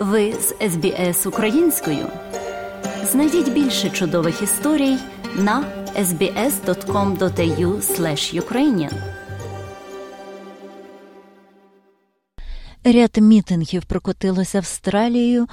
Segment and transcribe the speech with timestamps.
[0.00, 2.06] Ви з СБС українською.
[3.04, 4.96] Знайдіть більше чудових історій
[5.36, 5.64] на
[5.96, 7.80] sbs.com.au
[8.40, 8.92] ukrainian
[12.84, 15.46] Ряд мітингів прокотилося Австралією,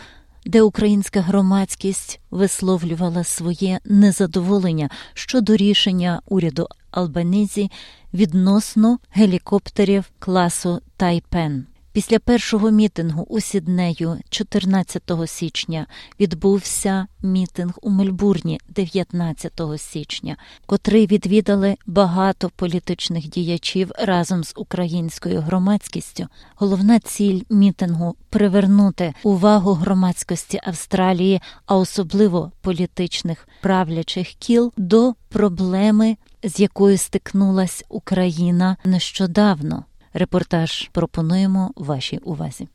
[0.45, 7.71] де українська громадськість висловлювала своє незадоволення щодо рішення уряду Албанізі
[8.13, 11.65] відносно гелікоптерів класу Тайпен.
[11.97, 15.87] Після першого мітингу у Сіднею 14 січня
[16.19, 26.27] відбувся мітинг у Мельбурні 19 січня, котрий відвідали багато політичних діячів разом з українською громадськістю.
[26.55, 36.59] Головна ціль мітингу привернути увагу громадськості Австралії, а особливо політичних правлячих кіл до проблеми, з
[36.59, 39.85] якою стикнулась Україна нещодавно.
[40.19, 42.67] Репортаж пропонуємо вашій увазі.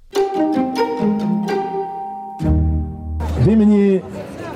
[3.44, 4.00] З імені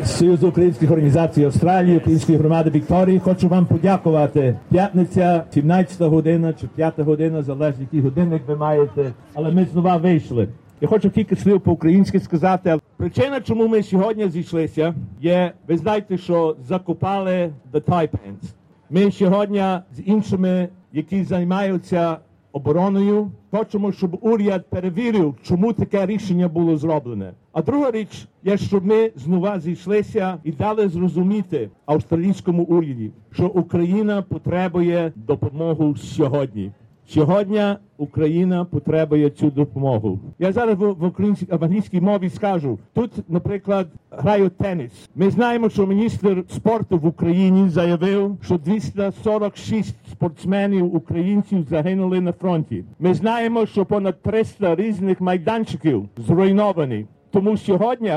[0.04, 4.58] Союзу українських організацій Австралії, Української громади Вікторії хочу вам подякувати.
[4.70, 10.48] П'ятниця, 17 година чи 5 година, залежить який годинник ви маєте, але ми знову вийшли.
[10.80, 12.78] Я хочу кілька слів по-українськи сказати.
[12.96, 18.54] Причина, чому ми сьогодні зійшлися, є, ви знаєте, що закупали The Taipans.
[18.90, 22.18] Ми сьогодні з іншими, які займаються
[22.56, 23.30] обороною.
[23.50, 27.32] Хочемо, щоб уряд перевірив, чому таке рішення було зроблене.
[27.52, 34.22] А друга річ є, щоб ми знову зійшлися і дали зрозуміти австралійському уряді, що Україна
[34.22, 36.72] потребує допомогу сьогодні.
[37.08, 37.62] Сьогодні
[37.96, 40.18] Україна потребує цю допомогу.
[40.38, 44.92] Я зараз в, українській в англійській мові скажу тут, наприклад, грають теніс.
[45.14, 52.84] Ми знаємо, що міністр спорту в Україні заявив, що 246 спортсменів українців загинули на фронті.
[52.98, 57.06] Ми знаємо, що понад 300 різних майданчиків зруйновані.
[57.30, 58.12] Тому сьогодні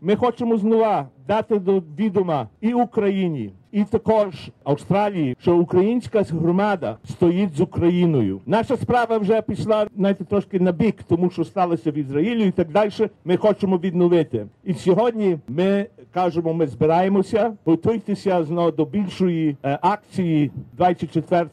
[0.00, 7.56] ми хочемо знову дати до відома і Україні, і також Австралії, що українська громада стоїть
[7.56, 8.40] з Україною.
[8.46, 12.70] Наша справа вже пішла навіть трошки на бік, тому що сталося в Ізраїлі і так
[12.70, 12.92] далі.
[13.24, 14.46] Ми хочемо відновити.
[14.64, 21.48] І сьогодні ми кажемо, ми збираємося, готуйтеся знову до більшої е, акції 24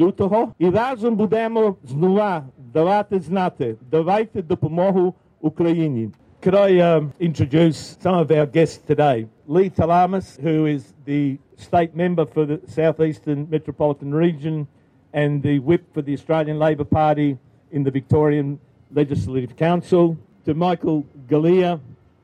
[0.00, 2.42] лютого, і разом будемо знову
[2.74, 6.10] давати знати, давайте допомогу Україні.
[6.42, 9.28] Could I um, introduce some of our guests today?
[9.46, 14.66] Lee Tarlamis, who is the state member for the Southeastern Metropolitan Region
[15.12, 17.38] and the whip for the Australian Labor Party
[17.70, 18.58] in the Victorian
[18.90, 20.18] Legislative Council.
[20.46, 21.78] To Michael Galea,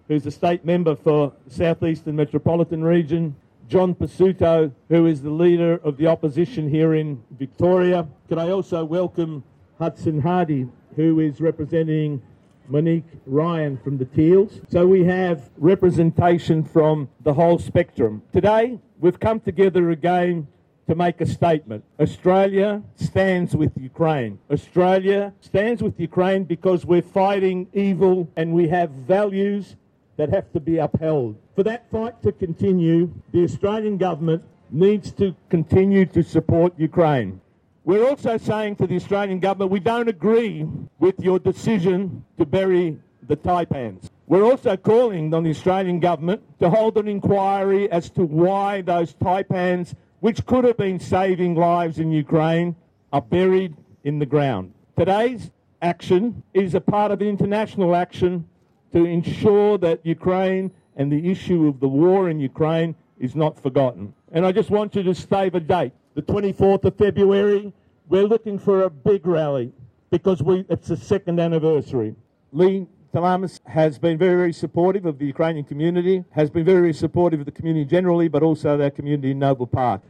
[0.08, 3.36] who's the state member for Southeastern Metropolitan Region.
[3.68, 8.04] John Pesutto, who is the leader of the opposition here in Victoria.
[8.28, 9.44] Can I also welcome
[9.78, 12.20] Hudson Hardy, who is representing
[12.68, 14.60] Monique Ryan from the Teals.
[14.68, 18.22] So we have representation from the whole spectrum.
[18.32, 20.46] Today, we've come together again
[20.88, 21.84] to make a statement.
[22.00, 24.38] Australia stands with Ukraine.
[24.50, 29.76] Australia stands with Ukraine because we're fighting evil and we have values
[30.16, 31.36] that have to be upheld.
[31.54, 37.40] For that fight to continue, the Australian government needs to continue to support Ukraine.
[37.88, 40.66] We're also saying to the Australian government, we don't agree
[40.99, 44.10] with your decision to bury the taipans.
[44.26, 49.15] We're also calling on the Australian government to hold an inquiry as to why those
[49.15, 52.77] taipans, which could have been saving lives in Ukraine,
[53.10, 54.75] are buried in the ground.
[54.98, 55.50] Today's
[55.81, 58.47] action is a part of international action
[58.93, 64.12] to ensure that Ukraine and the issue of the war in Ukraine is not forgotten.
[64.31, 67.72] And I just want you to save a date the 24th of February.
[68.08, 69.70] We're looking for a big rally
[70.10, 72.16] because we, it's the second anniversary.
[72.50, 76.92] Lee Tarlamis has been very, very supportive of the Ukrainian community, has been very, very
[76.92, 80.02] supportive of the community generally, but also their community in Noble Park.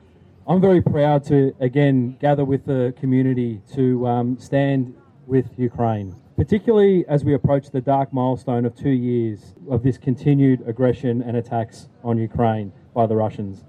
[0.47, 4.97] I'm very proud to again gather with the community to um, stand
[5.27, 10.67] with Ukraine, particularly as we approach the dark milestone of two years of this continued
[10.67, 13.63] aggression and attacks on Ukraine by the Russians.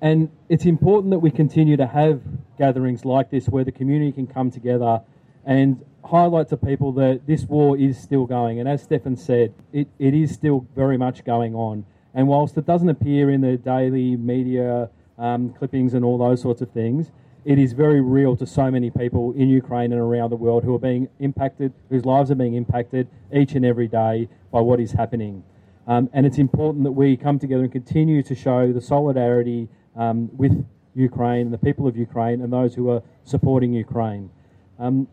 [0.00, 2.20] And it's important that we continue to have
[2.58, 5.00] gatherings like this where the community can come together
[5.44, 8.60] and highlight to people that this war is still going.
[8.60, 11.84] And as Stefan said, it, it is still very much going on.
[12.14, 16.60] And whilst it doesn't appear in the daily media um, clippings and all those sorts
[16.60, 17.10] of things,
[17.44, 20.74] it is very real to so many people in Ukraine and around the world who
[20.74, 24.92] are being impacted, whose lives are being impacted each and every day by what is
[24.92, 25.44] happening.
[25.86, 30.30] Um, and it's important that we come together and continue to show the solidarity um,
[30.36, 30.64] with
[30.94, 34.30] Ukraine, the people of Ukraine, and those who are supporting Ukraine.
[34.78, 35.08] Um,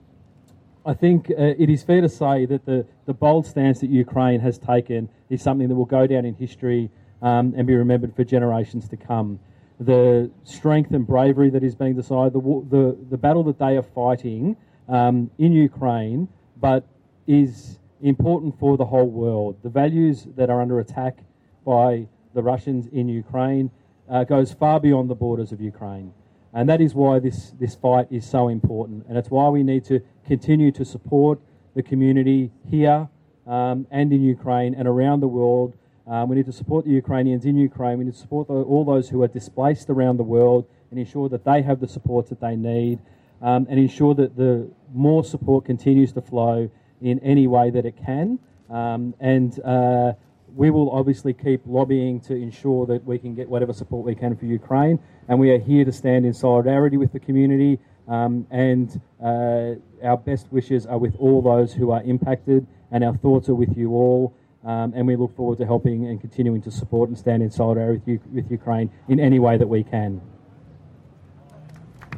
[0.85, 4.41] I think uh, it is fair to say that the, the bold stance that Ukraine
[4.41, 6.89] has taken is something that will go down in history
[7.21, 9.39] um, and be remembered for generations to come.
[9.80, 13.83] The strength and bravery that is being decided, the, the, the battle that they are
[13.83, 14.57] fighting
[14.89, 16.27] um, in Ukraine,
[16.57, 16.86] but
[17.27, 19.57] is important for the whole world.
[19.63, 21.19] The values that are under attack
[21.65, 23.71] by the Russians in Ukraine
[24.09, 26.13] uh, goes far beyond the borders of Ukraine.
[26.53, 29.05] And that is why this, this fight is so important.
[29.07, 31.39] And it's why we need to continue to support
[31.75, 33.09] the community here
[33.47, 35.73] um, and in Ukraine and around the world.
[36.05, 37.97] Um, we need to support the Ukrainians in Ukraine.
[37.97, 41.27] We need to support the, all those who are displaced around the world and ensure
[41.29, 43.00] that they have the support that they need
[43.41, 46.69] um, and ensure that the more support continues to flow
[47.01, 48.38] in any way that it can.
[48.69, 50.13] Um, and uh,
[50.55, 54.35] we will obviously keep lobbying to ensure that we can get whatever support we can
[54.35, 55.00] for Ukraine.
[55.27, 57.79] And we are here to stand in solidarity with the community.
[58.07, 63.15] Um, and uh, our best wishes are with all those who are impacted, and our
[63.15, 64.35] thoughts are with you all.
[64.65, 68.13] Um, and we look forward to helping and continuing to support and stand in solidarity
[68.13, 70.21] with, with Ukraine in any way that we can.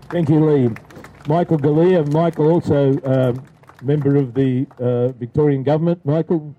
[0.09, 0.69] Thank you, Lee.
[1.27, 2.11] Michael Galea.
[2.11, 3.33] Michael, also uh,
[3.81, 6.05] member of the uh, Victorian government.
[6.05, 6.55] Michael.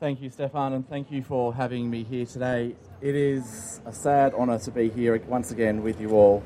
[0.00, 2.76] Thank you, Stefan, and thank you for having me here today.
[3.00, 6.40] It is a sad honour to be here once again with you all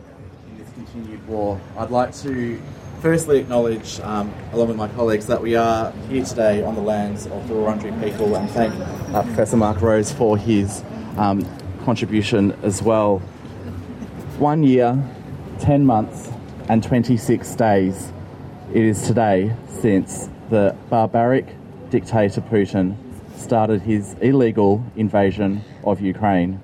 [0.49, 1.61] in this continued war.
[1.77, 2.59] I'd like to
[3.03, 7.27] firstly acknowledge, um, along with my colleagues, that we are here today on the lands
[7.27, 8.73] of the Wurundjeri people and thank
[9.15, 10.83] uh, Professor Mark Rose for his
[11.19, 11.47] um,
[11.85, 13.19] contribution as well.
[14.39, 14.99] One year,
[15.59, 16.31] 10 months,
[16.71, 18.15] and 26 days
[18.73, 21.45] it is today since the barbaric
[21.91, 22.97] dictator Putin
[23.43, 26.61] started his illegal invasion of Ukraine.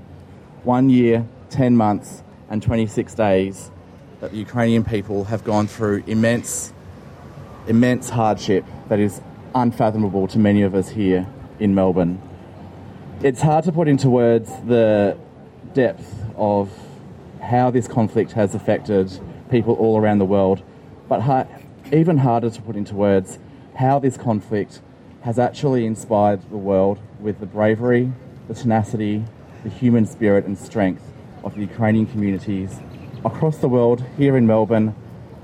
[0.64, 3.70] One year, 10 months, and 26 days
[4.20, 6.72] that the Ukrainian people have gone through immense,
[7.66, 9.20] immense hardship that is
[9.54, 11.26] unfathomable to many of us here
[11.58, 12.20] in Melbourne.
[13.22, 15.16] It's hard to put into words the
[15.74, 16.70] depth of
[17.40, 19.10] how this conflict has affected
[19.50, 20.62] people all around the world,
[21.08, 21.48] but
[21.92, 23.38] even harder to put into words
[23.74, 24.80] how this conflict
[25.28, 28.10] has actually inspired the world with the bravery,
[28.48, 29.22] the tenacity,
[29.62, 31.02] the human spirit and strength
[31.44, 32.80] of the Ukrainian communities
[33.26, 34.94] across the world, here in Melbourne,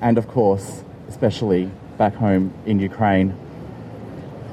[0.00, 3.36] and of course, especially back home in Ukraine.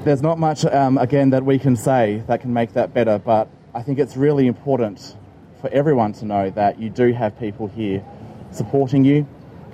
[0.04, 3.48] There's not much, um, again, that we can say that can make that better, but
[3.72, 5.16] I think it's really important
[5.62, 8.04] for everyone to know that you do have people here
[8.50, 9.26] supporting you,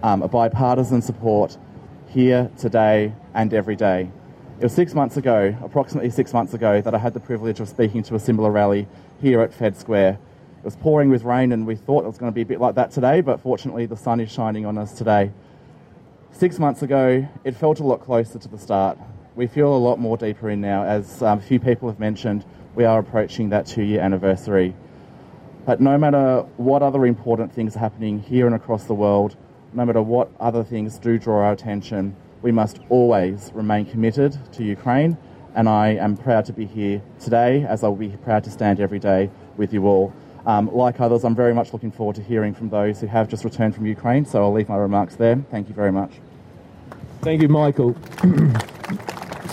[0.04, 1.58] um, a bipartisan support
[2.06, 4.12] here today and every day.
[4.58, 7.68] It was six months ago, approximately six months ago, that I had the privilege of
[7.68, 8.88] speaking to a similar rally
[9.20, 10.18] here at Fed Square.
[10.58, 12.60] It was pouring with rain, and we thought it was going to be a bit
[12.60, 15.30] like that today, but fortunately, the sun is shining on us today.
[16.32, 18.98] Six months ago, it felt a lot closer to the start.
[19.36, 22.44] We feel a lot more deeper in now, as um, a few people have mentioned,
[22.74, 24.74] we are approaching that two year anniversary.
[25.66, 29.36] But no matter what other important things are happening here and across the world,
[29.72, 34.64] no matter what other things do draw our attention, we must always remain committed to
[34.64, 35.16] Ukraine.
[35.54, 38.80] And I am proud to be here today, as I will be proud to stand
[38.80, 40.12] every day with you all.
[40.46, 43.44] Um, like others, I'm very much looking forward to hearing from those who have just
[43.44, 45.36] returned from Ukraine, so I'll leave my remarks there.
[45.50, 46.12] Thank you very much.
[47.22, 47.96] Thank you, Michael.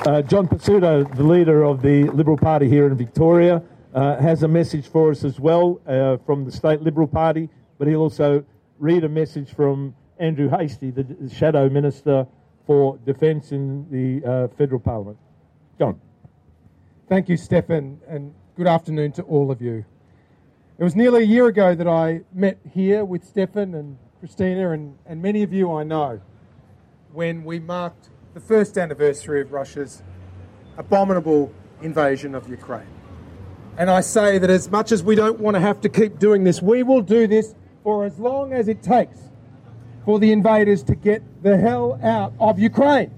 [0.05, 3.63] uh, John Pesutto, the leader of the Liberal Party here in Victoria,
[3.93, 7.49] uh, has a message for us as well uh, from the State Liberal Party,
[7.79, 8.45] but he'll also
[8.77, 12.27] read a message from Andrew Hastie, the Shadow Minister
[12.65, 15.17] for Defence in the uh, Federal Parliament.
[15.77, 15.99] John.
[17.07, 19.85] Thank you, Stefan, and good afternoon to all of you.
[20.77, 24.97] It was nearly a year ago that I met here with Stefan and Christina and,
[25.05, 26.19] and many of you I know
[27.13, 30.01] when we marked the first anniversary of Russia's
[30.77, 32.87] abominable invasion of Ukraine.
[33.77, 36.43] And I say that as much as we don't want to have to keep doing
[36.43, 37.53] this, we will do this
[37.83, 39.19] for as long as it takes
[40.05, 43.11] for the invaders to get the hell out of Ukraine.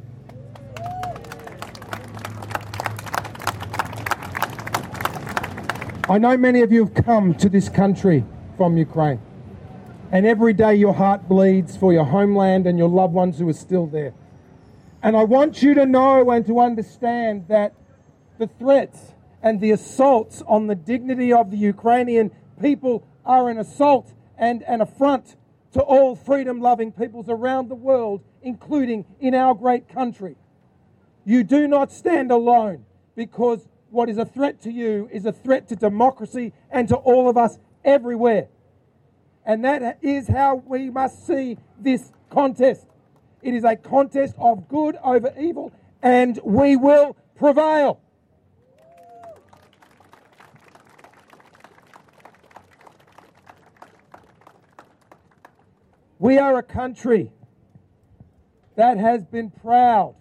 [6.10, 8.24] I know many of you have come to this country
[8.56, 9.20] from Ukraine,
[10.10, 13.54] and every day your heart bleeds for your homeland and your loved ones who are
[13.54, 14.14] still there.
[15.04, 17.74] And I want you to know and to understand that
[18.38, 19.12] the threats
[19.44, 24.80] and the assaults on the dignity of the Ukrainian people are an assault and an
[24.80, 25.36] affront
[25.74, 30.36] to all freedom loving peoples around the world, including in our great country.
[31.26, 35.68] You do not stand alone because what is a threat to you is a threat
[35.70, 38.48] to democracy and to all of us everywhere.
[39.46, 42.86] And that is how we must see this contest.
[43.42, 45.72] It is a contest of good over evil,
[46.02, 48.00] and we will prevail.
[56.20, 57.32] We are a country
[58.76, 60.16] that has been proud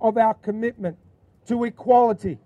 [0.00, 0.98] of our commitment
[1.46, 2.38] to equality,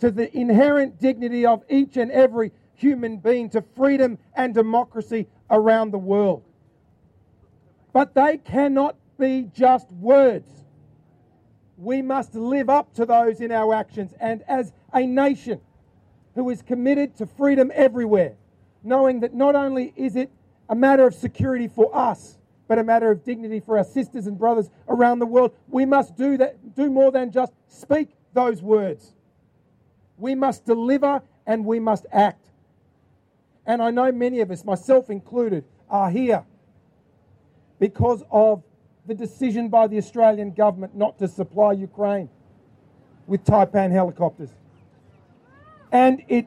[0.00, 5.92] to the inherent dignity of each and every human being, to freedom and democracy around
[5.92, 6.42] the world.
[7.92, 10.48] But they cannot be just words.
[11.76, 14.12] We must live up to those in our actions.
[14.20, 15.60] And as a nation
[16.34, 18.34] who is committed to freedom everywhere,
[18.82, 20.30] knowing that not only is it
[20.68, 24.38] a matter of security for us, but a matter of dignity for our sisters and
[24.38, 29.12] brothers around the world, we must do that do more than just speak those words.
[30.16, 32.46] We must deliver and we must act.
[33.66, 36.44] And I know many of us, myself included, are here
[37.78, 38.62] because of
[39.06, 42.30] the decision by the Australian government not to supply Ukraine
[43.26, 44.50] with Taipan helicopters.
[45.92, 46.46] And it,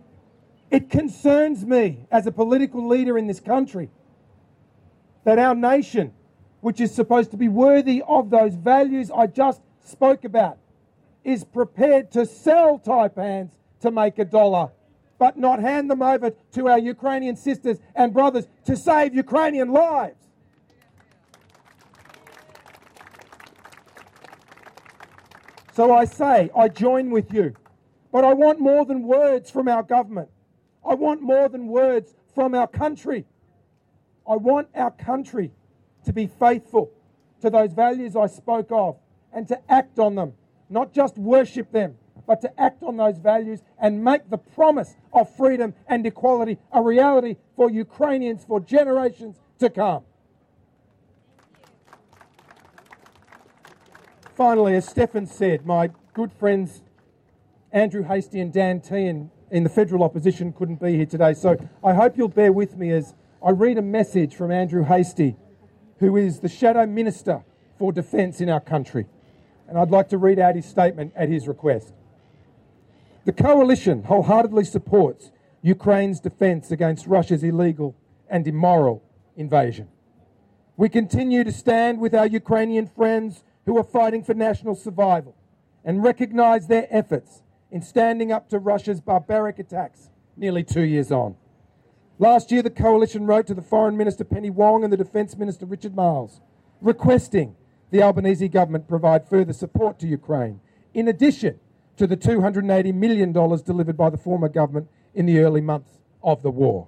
[0.72, 3.90] it concerns me as a political leader in this country
[5.28, 6.14] that our nation,
[6.62, 10.58] which is supposed to be worthy of those values I just spoke about,
[11.26, 13.50] is prepared to sell Taipans
[13.82, 14.70] to make a dollar,
[15.20, 20.16] but not hand them over to our Ukrainian sisters and brothers to save Ukrainian lives.
[25.74, 27.54] So I say, I join with you.
[28.14, 30.30] But I want more than words from our government.
[30.90, 33.26] I want more than words from our country.
[34.30, 35.52] I want our country
[36.06, 36.92] to be faithful
[37.42, 38.98] to those values I spoke of
[39.34, 40.34] and to act on them,
[40.70, 45.34] not just worship them, but to act on those values and make the promise of
[45.36, 50.04] freedom and equality a reality for Ukrainians for generations to come.
[54.36, 56.82] Finally, as Stefan said, my good friends
[57.72, 61.34] Andrew Hastie and Dan Tehan in the federal opposition couldn't be here today.
[61.34, 63.14] So I hope you'll bear with me as
[63.44, 65.36] I read a message from Andrew Hastie,
[66.00, 67.44] who is the Shadow Minister
[67.78, 69.06] for Defence in our country.
[69.68, 71.94] And I'd like to read out his statement at his request.
[73.26, 77.96] The coalition wholeheartedly supports Ukraine's defence against Russia's illegal
[78.28, 79.04] and immoral
[79.36, 79.88] invasion.
[80.76, 85.36] We continue to stand with our Ukrainian friends who are fighting for national survival
[85.86, 91.36] and recognise their efforts in standing up to Russia's barbaric attacks nearly two years on.
[92.20, 95.68] Last year, the coalition wrote to the Foreign Minister Penny Wong and the Defence Minister
[95.68, 96.42] Richard Marles,
[96.82, 97.56] requesting
[97.92, 100.60] the Albanese government provide further support to Ukraine,
[100.96, 101.60] in addition
[101.98, 106.50] to the $280 million delivered by the former government in the early months of the
[106.50, 106.88] war.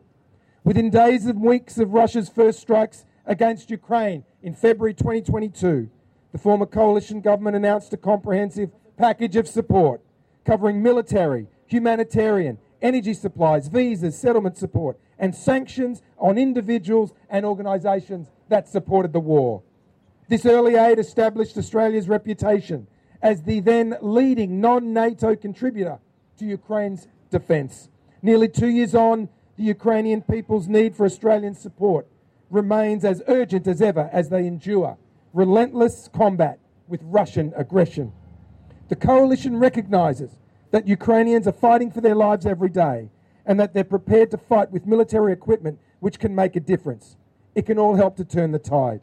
[0.63, 5.91] Within days and weeks of Russia's first strikes against Ukraine in February 2022,
[6.31, 10.01] the former coalition government announced a comprehensive package of support
[10.43, 18.67] covering military, humanitarian, energy supplies, visas, settlement support, and sanctions on individuals and organisations that
[18.67, 19.62] supported the war.
[20.27, 22.88] This early aid established Australia's reputation
[23.21, 26.00] as the then leading non NATO contributor
[26.38, 27.89] to Ukraine's defence.
[28.21, 32.07] Nearly two years on, the Ukrainian people's need for Australian support
[32.50, 34.98] remains as urgent as ever as they endure
[35.33, 38.12] relentless combat with Russian aggression.
[38.88, 40.38] The coalition recognises
[40.71, 43.09] that Ukrainians are fighting for their lives every day
[43.45, 47.17] and that they're prepared to fight with military equipment which can make a difference.
[47.55, 49.01] It can all help to turn the tide.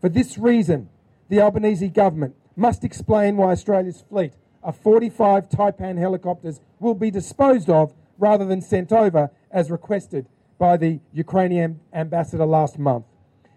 [0.00, 0.88] For this reason,
[1.28, 7.68] the Albanese government must explain why Australia's fleet of 45 Taipan helicopters will be disposed
[7.68, 10.26] of rather than sent over as requested
[10.58, 13.04] by the Ukrainian ambassador last month.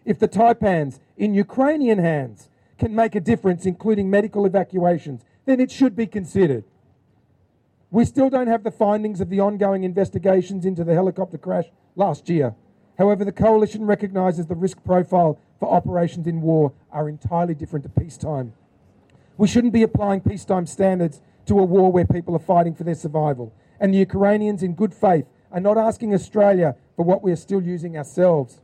[0.06, 5.72] If the Taipans in Ukrainian hands can make a difference, including medical evacuations, then it
[5.72, 6.64] should be considered.
[7.92, 11.66] We still don't have the findings of the ongoing investigations into the helicopter crash
[11.98, 12.56] last year.
[12.98, 17.90] However, the coalition recognises the risk profile for operations in war are entirely different to
[17.90, 18.54] peacetime.
[19.38, 22.96] We shouldn't be applying peacetime standards to a war where people are fighting for their
[22.96, 23.54] survival.
[23.78, 27.62] And the Ukrainians, in good faith, are not asking Australia for what we are still
[27.62, 28.62] using ourselves.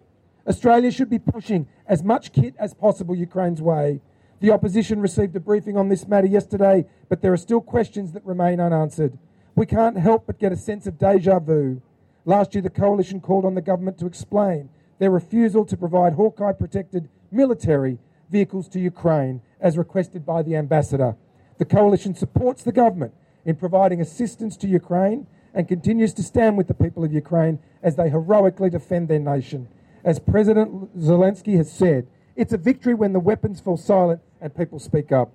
[0.47, 3.99] Australia should be pushing as much kit as possible Ukraine's way.
[4.39, 8.25] The opposition received a briefing on this matter yesterday, but there are still questions that
[8.25, 9.17] remain unanswered.
[9.55, 11.81] We can't help but get a sense of deja vu.
[12.25, 16.57] Last year, the coalition called on the government to explain their refusal to provide Hawkei
[16.57, 17.97] protected military
[18.29, 21.15] vehicles to Ukraine as requested by the ambassador.
[21.57, 23.13] The coalition supports the government
[23.45, 27.95] in providing assistance to Ukraine and continues to stand with the people of Ukraine as
[27.95, 29.67] they heroically defend their nation.
[30.03, 34.77] As President Zelensky has said, It's a victory when the weapons fall silent and people
[34.77, 35.31] speak up.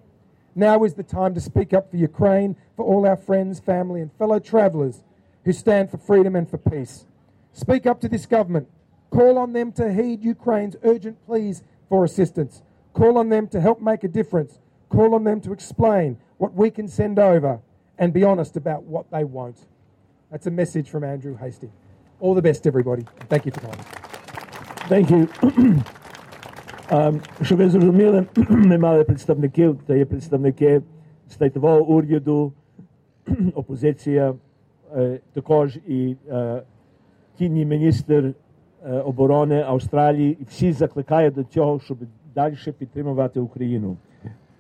[0.55, 4.13] Now is the time to speak up for Ukraine, for all our friends, family, and
[4.13, 5.03] fellow travellers
[5.45, 7.07] who stand for freedom and for peace.
[7.53, 8.69] Speak up to this government.
[9.11, 12.63] Call on them to heed Ukraine's urgent pleas for assistance.
[12.93, 14.61] Call on them to help make a difference.
[14.89, 17.61] Call on them to explain what we can send over
[17.99, 19.59] and be honest about what they won't.
[20.31, 21.73] That's a message from Andrew Hastie.
[22.21, 23.05] All the best, everybody.
[23.29, 23.85] Thank you for coming.
[24.89, 25.83] Thank you.
[26.92, 30.82] um, щоб ви зрозуміли, ми мали представників, це є представники
[31.28, 32.54] статевого уряду,
[33.56, 34.34] опозиція,
[34.96, 36.62] е, також і е,
[37.38, 38.34] тінній міністр
[38.86, 41.98] е, оборони Австралії, і всі закликають до цього, щоб
[42.36, 43.98] далі підтримувати Україну.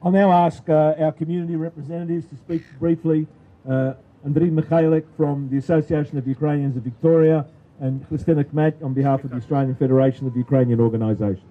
[0.02, 3.26] I'll now ask uh, our community representatives to speak briefly.
[3.66, 3.94] Uh,
[4.28, 7.46] Andriy Mikhailik from the Association of Ukrainians of Victoria
[7.80, 11.51] and Christina Kmet on behalf of the Australian Federation of Ukrainian Organisations.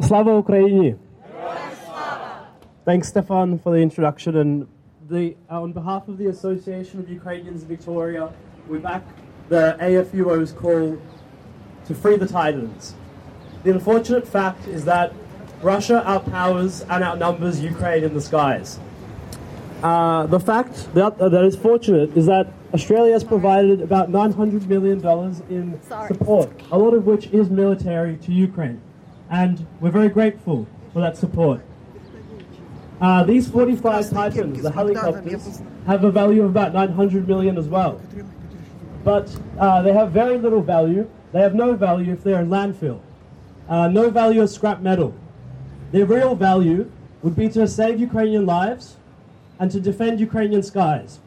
[0.00, 0.98] Slava Ukraini!
[2.84, 4.36] Thanks, Stefan, for the introduction.
[4.36, 4.66] And
[5.08, 8.32] the, on behalf of the Association of Ukrainians of Victoria,
[8.68, 9.04] we back
[9.50, 10.98] the AFUO's call
[11.86, 12.94] to free the Taipans.
[13.64, 15.12] The unfortunate fact is that
[15.60, 18.80] Russia outpowers and outnumbers Ukraine in the skies.
[19.82, 24.66] Uh, the fact that, uh, that is fortunate is that Australia has provided about $900
[24.66, 25.04] million
[25.50, 28.80] in support, a lot of which is military to Ukraine.
[29.32, 31.62] And we're very grateful for that support.
[33.00, 37.98] Uh, these 45 Taipans, the helicopters, have a value of about 900 million as well.
[39.02, 41.08] But uh, they have very little value.
[41.32, 43.00] They have no value if they're in landfill.
[43.70, 45.14] Uh, no value as scrap metal.
[45.92, 48.96] Their real value would be to save Ukrainian lives
[49.58, 51.20] and to defend Ukrainian skies.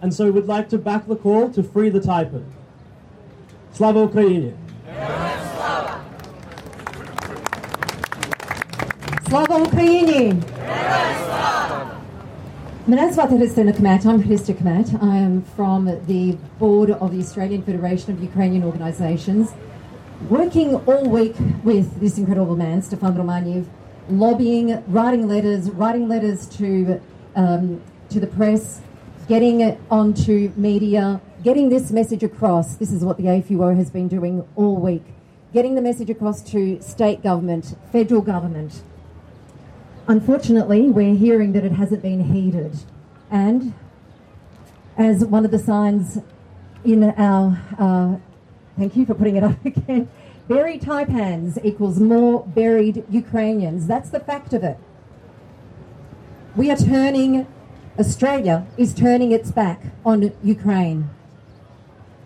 [0.00, 2.44] And so we'd like to back the call to free the Taipan.
[3.72, 4.54] Slava Ukraini!
[9.28, 10.32] Slava Ukraini!
[12.86, 15.02] Minasvat Hristian Kmet, I'm Hristian Kmet.
[15.02, 19.52] I am from the board of the Australian Federation of Ukrainian Organisations,
[20.30, 23.66] working all week with this incredible man, Stefan Romaniw,
[24.08, 26.98] lobbying, writing letters, writing letters to,
[27.36, 28.80] um, to the press,
[29.28, 32.76] getting it onto media, getting this message across.
[32.76, 35.04] This is what the AFUO has been doing all week.
[35.52, 38.82] Getting the message across to state government, federal government,
[40.08, 42.78] Unfortunately, we're hearing that it hasn't been heeded,
[43.30, 43.74] and
[44.96, 46.16] as one of the signs
[46.82, 48.16] in our uh,
[48.78, 50.08] thank you for putting it up again.
[50.48, 53.86] Buried Taipans equals more buried Ukrainians.
[53.86, 54.78] That's the fact of it.
[56.56, 57.46] We are turning,
[57.98, 61.10] Australia is turning its back on Ukraine.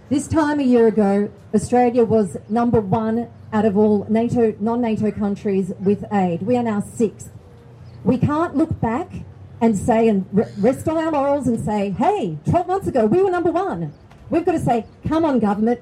[0.09, 5.73] This time a year ago, Australia was number one out of all NATO, non-NATO countries
[5.81, 6.42] with aid.
[6.42, 7.31] We are now sixth.
[8.04, 9.10] We can't look back
[9.60, 10.26] and say and
[10.58, 13.92] rest on our laurels and say, hey, 12 months ago we were number one.
[14.28, 15.80] We've got to say, come on, government,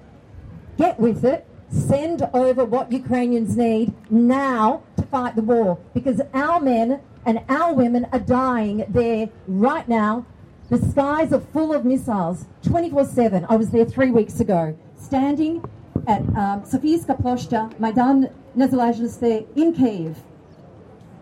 [0.76, 6.60] get with it, send over what Ukrainians need now to fight the war because our
[6.60, 10.26] men and our women are dying there right now.
[10.68, 13.46] The skies are full of missiles 24 7.
[13.48, 15.64] I was there three weeks ago, standing
[16.06, 20.16] at um, Sofiyska Ploshcha, Maidan Nezalezhnosti in Kiev.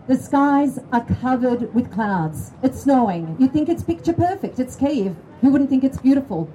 [0.09, 2.51] The skies are covered with clouds.
[2.63, 3.35] It's snowing.
[3.37, 4.59] You think it's picture perfect.
[4.59, 5.15] It's Kiev.
[5.41, 6.49] Who wouldn't think it's beautiful?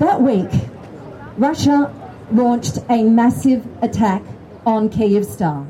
[0.00, 0.50] That week,
[1.36, 1.94] Russia
[2.32, 4.24] launched a massive attack
[4.66, 5.64] on Kyivstar.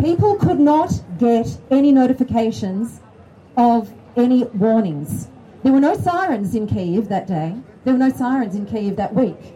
[0.00, 3.00] People could not get any notifications
[3.56, 5.26] of any warnings.
[5.64, 7.56] There were no sirens in Kiev that day.
[7.82, 9.55] There were no sirens in Kiev that week.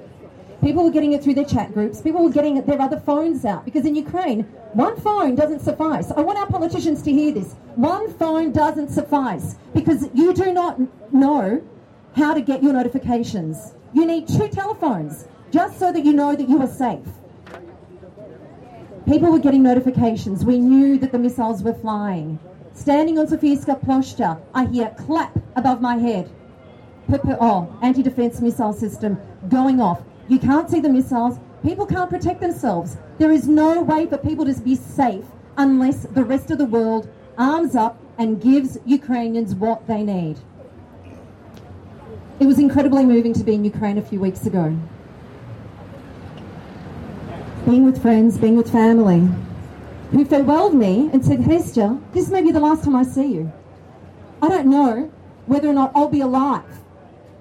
[0.61, 2.03] People were getting it through their chat groups.
[2.03, 4.43] People were getting their other phones out because in Ukraine,
[4.75, 6.11] one phone doesn't suffice.
[6.11, 7.55] I want our politicians to hear this.
[7.77, 10.79] One phone doesn't suffice because you do not
[11.13, 11.63] know
[12.15, 13.75] how to get your notifications.
[13.95, 17.07] You need two telephones just so that you know that you are safe.
[19.07, 20.45] People were getting notifications.
[20.45, 22.39] We knew that the missiles were flying.
[22.75, 26.31] Standing on Sofiyska Ploshcha, I hear clap above my head.
[27.09, 29.19] PPO, anti-defense missile system,
[29.49, 30.03] going off.
[30.31, 31.41] You can't see the missiles.
[31.65, 32.97] People can't protect themselves.
[33.19, 35.25] There is no way for people to be safe
[35.59, 40.39] unless the rest of the world arms up and gives Ukrainians what they need.
[42.39, 44.79] It was incredibly moving to be in Ukraine a few weeks ago.
[47.67, 49.29] Being with friends, being with family,
[50.13, 53.53] who farewelled me and said, Hester, this may be the last time I see you.
[54.41, 55.11] I don't know
[55.47, 56.80] whether or not I'll be alive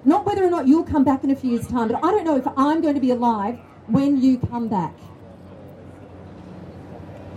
[0.04, 2.24] Not whether or not you'll come back in a few years' time, but I don't
[2.24, 4.94] know if I'm going to be alive when you come back.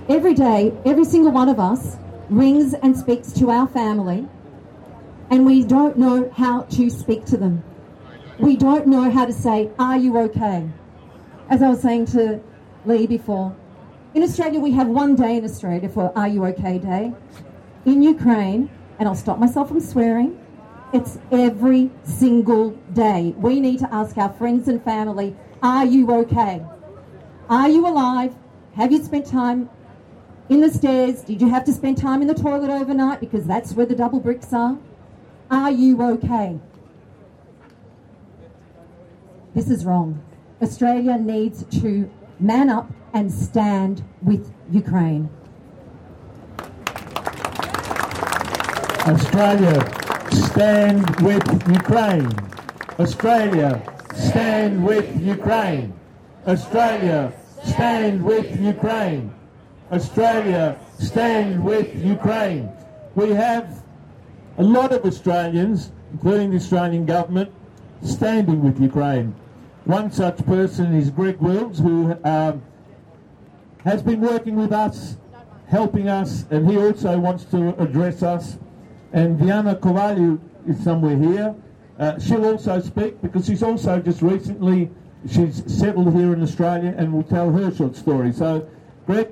[0.07, 1.97] Every day, every single one of us
[2.29, 4.27] rings and speaks to our family,
[5.29, 7.63] and we don't know how to speak to them.
[8.39, 10.69] We don't know how to say, Are you okay?
[11.49, 12.41] As I was saying to
[12.85, 13.55] Lee before,
[14.13, 17.13] in Australia, we have one day in Australia for Are You OK Day.
[17.85, 20.39] In Ukraine, and I'll stop myself from swearing,
[20.93, 23.33] it's every single day.
[23.37, 26.63] We need to ask our friends and family, Are you okay?
[27.49, 28.35] Are you alive?
[28.75, 29.69] Have you spent time
[30.49, 31.21] in the stairs?
[31.21, 33.19] Did you have to spend time in the toilet overnight?
[33.19, 34.77] Because that's where the double bricks are.
[35.49, 36.59] Are you okay?
[39.53, 40.23] This is wrong.
[40.61, 45.29] Australia needs to man up and stand with Ukraine.
[49.05, 50.02] Australia,
[50.33, 52.31] stand with Ukraine.
[52.99, 53.81] Australia,
[54.13, 55.93] stand with Ukraine.
[56.47, 59.33] Australia, stand with Ukraine.
[59.91, 62.69] Australia, stand with Ukraine.
[63.15, 63.83] We have
[64.57, 67.51] a lot of Australians, including the Australian government,
[68.03, 69.35] standing with Ukraine.
[69.85, 72.61] One such person is Greg Wills, who um,
[73.83, 75.17] has been working with us,
[75.67, 78.57] helping us, and he also wants to address us.
[79.13, 81.55] And Diana Kovaliu is somewhere here.
[81.99, 84.89] Uh, she'll also speak because she's also just recently
[85.29, 88.33] she's settled here in Australia and will tell her short story.
[88.33, 88.67] So,
[89.05, 89.29] Greg,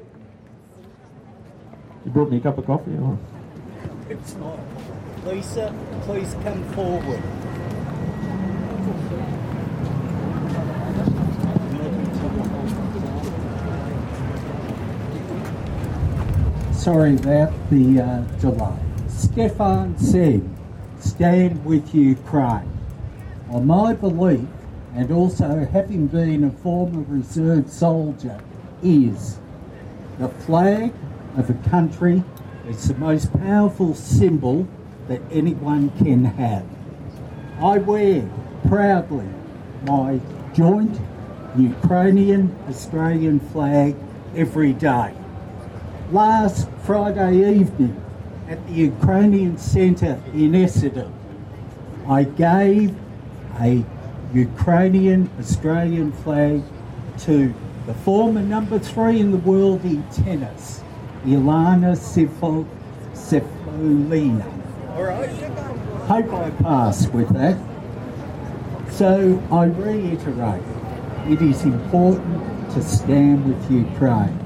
[2.06, 2.96] you brought me a cup of coffee.
[2.98, 3.18] Or?
[4.10, 4.60] It's not.
[5.26, 7.22] Lisa, please come forward.
[16.76, 18.91] Sorry about the uh, delay.
[19.22, 20.42] Stefan said,
[21.00, 22.76] stand with Ukraine.
[23.52, 24.48] On my belief,
[24.96, 28.42] and also having been a former reserve soldier,
[28.82, 29.38] is
[30.18, 30.92] the flag
[31.38, 32.24] of a country
[32.68, 34.68] is the most powerful symbol
[35.08, 36.66] that anyone can have.
[37.62, 38.28] I wear
[38.68, 39.30] proudly
[39.86, 40.20] my
[40.56, 41.00] joint
[41.56, 43.96] Ukrainian Australian flag
[44.36, 45.14] every day.
[46.12, 47.96] Last Friday evening
[48.52, 51.12] at the Ukrainian Centre in Essendon,
[52.06, 52.94] I gave
[53.62, 53.86] a
[54.34, 56.62] Ukrainian Australian flag
[57.20, 57.54] to
[57.86, 60.82] the former number three in the world in tennis,
[61.26, 62.68] Ilana Sifo,
[63.14, 64.46] Sifulina.
[64.96, 65.30] All right.
[66.12, 67.58] Hope I pass with that.
[68.92, 70.64] So I reiterate,
[71.28, 74.38] it is important to stand with Ukraine.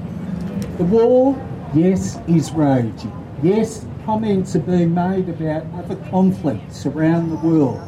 [0.78, 1.36] The war,
[1.74, 3.12] yes, is raging.
[3.42, 7.82] Yes, comments are being made about other conflicts around the world.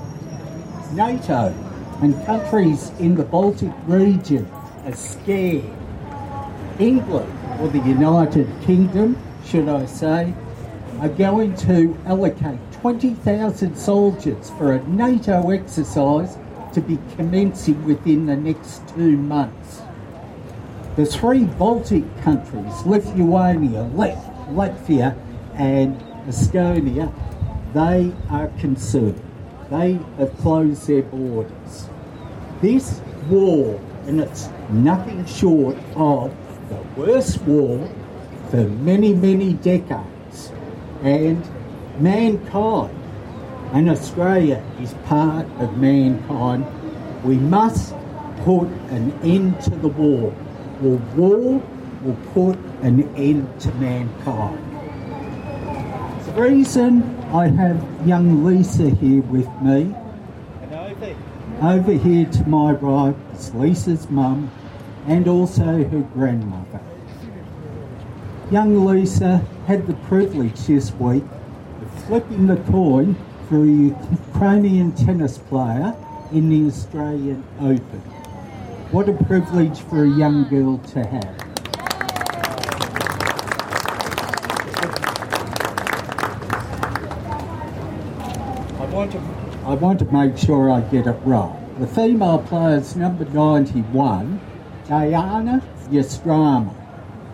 [0.92, 1.54] NATO
[2.02, 4.44] and countries in the Baltic region
[4.84, 5.64] are scared.
[6.80, 10.34] England, or the United Kingdom, should I say,
[10.98, 16.36] are going to allocate 20,000 soldiers for a NATO exercise
[16.74, 19.82] to be commencing within the next two months.
[20.96, 25.16] The three Baltic countries, Lithuania, Latvia,
[25.54, 27.10] and Estonia,
[27.72, 29.20] they are concerned.
[29.70, 31.88] They have closed their borders.
[32.60, 36.34] This war, and it's nothing short of
[36.68, 37.88] the worst war
[38.50, 40.52] for many, many decades,
[41.02, 41.42] and
[41.98, 42.94] mankind,
[43.72, 46.66] and Australia is part of mankind.
[47.24, 47.94] We must
[48.44, 50.34] put an end to the war,
[50.84, 51.62] or war
[52.02, 54.67] will put an end to mankind.
[56.38, 59.92] The reason I have young Lisa here with me,
[61.60, 64.48] over here to my right is Lisa's mum
[65.08, 66.80] and also her grandmother.
[68.52, 71.24] Young Lisa had the privilege this week
[71.82, 73.16] of flipping the coin
[73.48, 73.98] for a
[74.28, 75.92] Ukrainian tennis player
[76.30, 78.00] in the Australian Open.
[78.92, 81.48] What a privilege for a young girl to have.
[88.98, 91.54] want to, I want to make sure I get it right.
[91.78, 94.40] The female player's number 91,
[94.88, 96.74] Diana Yastrama.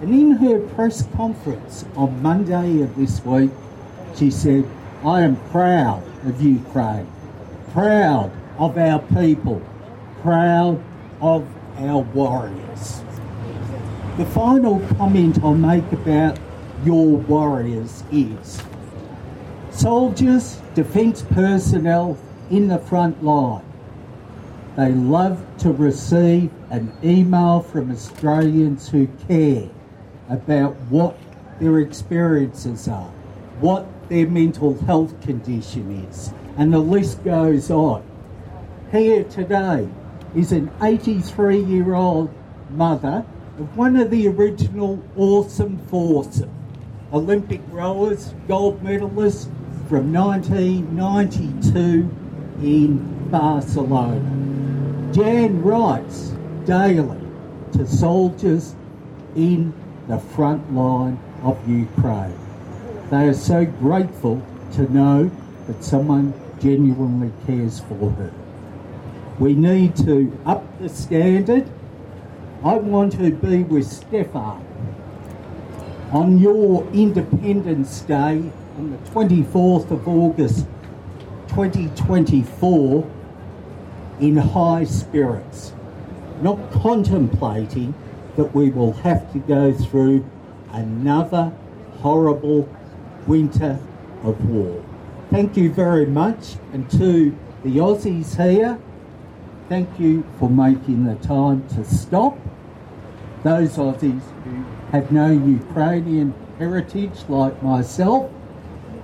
[0.01, 3.53] And in her press conference on Monday of this week,
[4.17, 4.69] she said,
[5.05, 7.07] I am proud of Ukraine,
[7.71, 9.63] proud of our people,
[10.21, 10.83] proud
[11.21, 11.47] of
[11.79, 13.01] our warriors.
[14.17, 16.41] The final comment I'll make about
[16.85, 18.61] your warriors is
[19.71, 22.19] soldiers defence personnel,
[22.51, 23.65] in the front line.
[24.77, 29.69] They love to receive an email from Australians who care
[30.29, 31.17] about what
[31.61, 33.11] their experiences are,
[33.61, 38.03] what their mental health condition is, and the list goes on.
[38.91, 39.89] Here today
[40.35, 42.31] is an 83 year old
[42.71, 43.25] mother
[43.59, 46.51] of one of the original awesome foursome
[47.13, 49.45] Olympic rowers, gold medalists
[49.89, 52.11] from 1992
[52.65, 54.21] in Barcelona.
[55.13, 56.33] Jan writes
[56.65, 57.21] daily
[57.73, 58.75] to soldiers
[59.37, 59.73] in
[60.09, 62.39] the front line of Ukraine.
[63.11, 65.31] They are so grateful to know
[65.67, 68.33] that someone genuinely cares for her.
[69.39, 71.69] We need to up the standard.
[72.65, 74.65] I want to be with Stefan
[76.13, 80.67] on your Independence Day on the 24th of August
[81.55, 83.09] 2024
[84.19, 85.73] in high spirits,
[86.43, 87.95] not contemplating
[88.37, 90.29] that we will have to go through
[90.73, 91.53] another
[92.01, 92.69] horrible
[93.29, 93.79] winter
[94.25, 94.85] of war.
[95.31, 98.77] Thank you very much, and to the Aussies here,
[99.69, 102.37] thank you for making the time to stop.
[103.45, 108.29] Those Aussies who have no Ukrainian heritage like myself.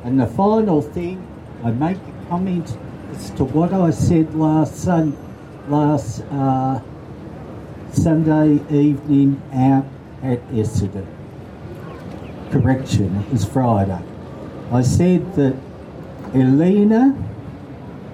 [0.03, 1.25] And the final thing,
[1.63, 1.99] I make
[2.31, 2.79] comment
[3.11, 5.19] as to what I said last sun,
[5.69, 6.81] last uh,
[7.93, 9.85] Sunday evening out
[10.23, 11.09] at Essendon.
[12.53, 14.01] Correction, it was Friday.
[14.71, 15.57] I said that
[16.33, 17.19] Elena,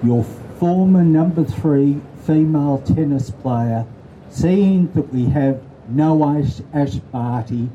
[0.03, 0.23] your
[0.59, 3.85] former number three female tennis player,
[4.31, 7.69] seeing that we have no Ash, Ash Barty,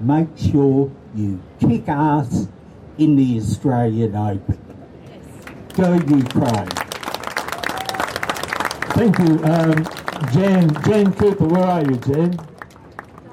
[0.00, 2.48] make sure you kick ass
[2.98, 4.65] in the Australian Open.
[5.76, 6.68] Go Ukraine.
[8.96, 9.44] Thank you.
[9.44, 9.84] Um,
[10.32, 12.32] Jan, Jan Cooper, where are you, Jan?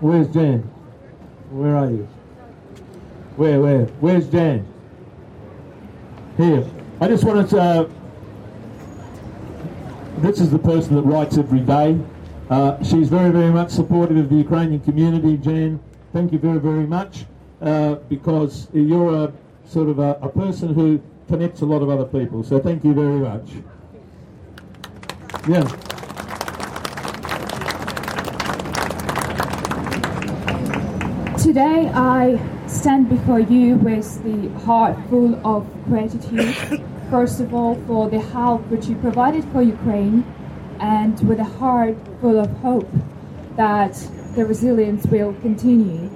[0.01, 0.59] Where's Jan?
[1.51, 2.05] Where are you?
[3.37, 3.85] Where, where?
[4.01, 4.67] Where's Jan?
[6.35, 6.65] Here.
[6.99, 7.61] I just wanted to.
[7.61, 7.89] Uh,
[10.17, 11.97] this is the person that writes every day.
[12.49, 15.37] Uh, she's very, very much supportive of the Ukrainian community.
[15.37, 15.79] Jan,
[16.11, 17.23] thank you very, very much
[17.61, 19.33] uh, because you're a
[19.65, 22.43] sort of a, a person who connects a lot of other people.
[22.43, 23.49] So thank you very much.
[25.47, 25.63] Yeah.
[31.37, 36.55] Today I stand before you with the heart full of gratitude,
[37.09, 40.23] first of all for the help which you provided for Ukraine,
[40.79, 42.89] and with a heart full of hope
[43.57, 43.93] that
[44.35, 46.09] the resilience will continue.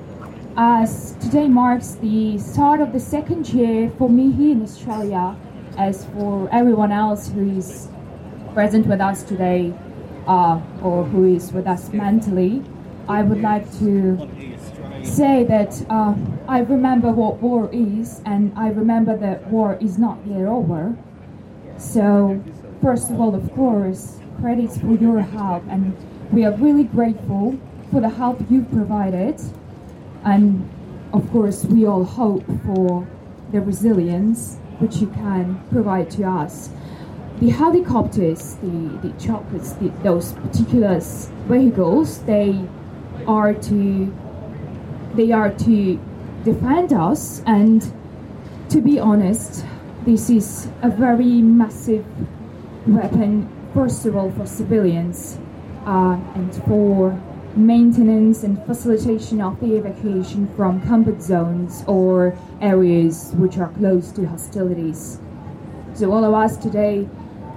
[0.60, 5.36] As today marks the start of the second year for me here in Australia,
[5.78, 7.90] as for everyone else who is
[8.56, 9.72] present with us today
[10.26, 12.64] uh, or who is with us mentally,
[13.08, 14.18] I would like to
[15.04, 16.16] say that uh,
[16.48, 20.98] I remember what war is, and I remember that war is not yet over.
[21.78, 22.44] So,
[22.82, 25.96] first of all, of course, credits for your help, and
[26.32, 27.60] we are really grateful
[27.92, 29.40] for the help you've provided.
[30.28, 30.70] And
[31.14, 33.08] of course, we all hope for
[33.54, 36.70] the resilience which you can provide to us.
[37.40, 41.00] The helicopters, the, the chocolates, the, those particular
[41.48, 42.68] vehicles, they
[43.26, 44.14] are to
[45.16, 46.00] they are to
[46.44, 47.82] defend us and
[48.70, 49.66] to be honest
[50.06, 52.06] this is a very massive
[52.86, 55.40] weapon first of all for civilians
[55.86, 57.20] uh, and for
[57.58, 64.26] maintenance and facilitation of the evacuation from combat zones or areas which are close to
[64.28, 65.20] hostilities.
[65.94, 67.08] So all of us today,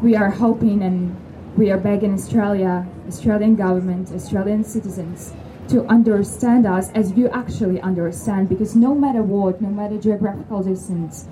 [0.02, 1.14] we are hoping and
[1.56, 5.34] we are begging Australia, Australian government, Australian citizens
[5.68, 11.28] to understand us as you actually understand because no matter what, no matter geographical distance,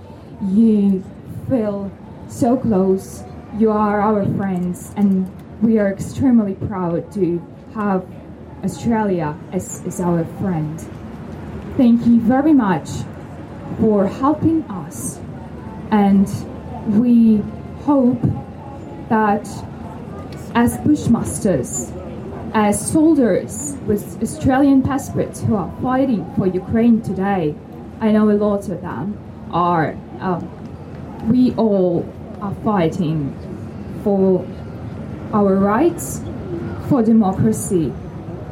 [0.53, 1.03] you
[1.49, 1.91] feel
[2.29, 3.25] so close,
[3.59, 5.29] you are our friends and
[5.63, 7.43] we are extremely proud to
[7.75, 8.07] have
[8.65, 10.81] Australia as, as our friend.
[11.77, 12.89] Thank you very much
[13.81, 15.21] for helping us,
[15.91, 16.29] and
[16.99, 17.43] we
[17.85, 18.21] hope
[19.09, 19.47] that
[20.55, 21.93] as Bushmasters,
[22.55, 27.55] as soldiers with Australian passports who are fighting for Ukraine today,
[28.01, 29.19] I know a lot of them
[29.53, 32.09] are, um, we all
[32.41, 33.35] are fighting
[34.03, 34.47] for
[35.33, 36.23] our rights,
[36.89, 37.93] for democracy,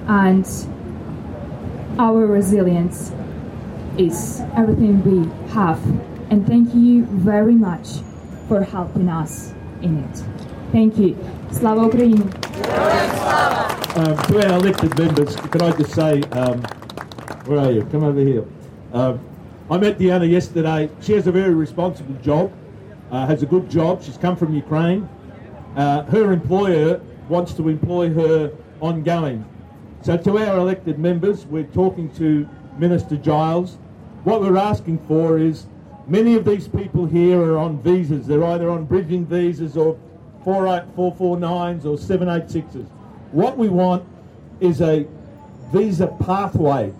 [0.08, 0.46] and
[1.98, 3.12] our resilience
[3.98, 5.82] is everything we have.
[6.30, 7.88] And thank you very much
[8.48, 9.52] for helping us.
[9.82, 10.24] in it.
[10.72, 11.16] Thank you.
[11.50, 12.20] Slava Ukraini!
[13.96, 16.62] Um, to our elected members, can I just say, um,
[17.46, 17.84] where are you?
[17.86, 18.44] Come over here.
[18.92, 19.20] Um,
[19.70, 20.88] I met Diana yesterday.
[21.00, 22.52] She has a very responsible job,
[23.10, 24.02] uh, has a good job.
[24.02, 25.08] She's come from Ukraine.
[25.76, 29.44] Uh, her employer wants to employ her ongoing.
[30.06, 33.76] So to our elected members, we're talking to Minister Giles.
[34.22, 35.66] What we're asking for is
[36.06, 38.28] many of these people here are on visas.
[38.28, 39.98] They're either on bridging visas or
[40.44, 42.86] 449s or 786s.
[43.32, 44.04] What we want
[44.60, 45.08] is a
[45.72, 46.94] visa pathway,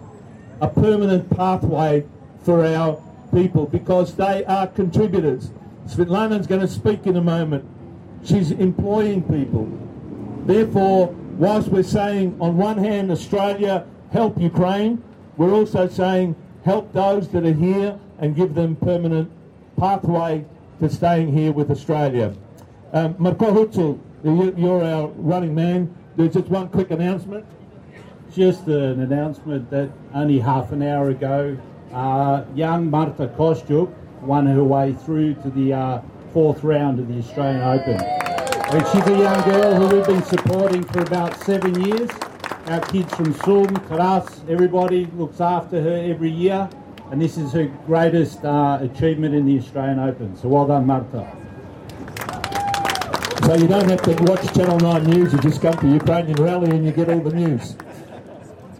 [0.60, 2.04] a permanent pathway
[2.42, 3.00] for our
[3.32, 5.52] people because they are contributors.
[5.86, 7.64] Svetlana's going to speak in a moment.
[8.24, 9.70] She's employing people.
[10.44, 15.02] Therefore, whilst we're saying on one hand, Australia help Ukraine,
[15.36, 19.30] we're also saying help those that are here and give them permanent
[19.78, 20.44] pathway
[20.80, 22.34] to staying here with Australia.
[22.92, 23.14] Um,
[24.24, 25.94] you're our running man.
[26.16, 27.44] There's just one quick announcement.
[28.34, 31.56] Just an announcement that only half an hour ago,
[31.92, 36.00] uh, young Marta Kostyuk won her way through to the uh,
[36.32, 38.35] fourth round of the Australian Open.
[38.68, 42.10] And she's a young girl who we've been supporting for about seven years.
[42.66, 46.68] Our kids from Sum, Karas, everybody looks after her every year.
[47.12, 50.36] And this is her greatest uh, achievement in the Australian Open.
[50.36, 51.30] So well done, Marta.
[53.44, 56.70] So you don't have to watch Channel 9 News, you just come to Ukrainian Rally
[56.70, 57.76] and you get all the news.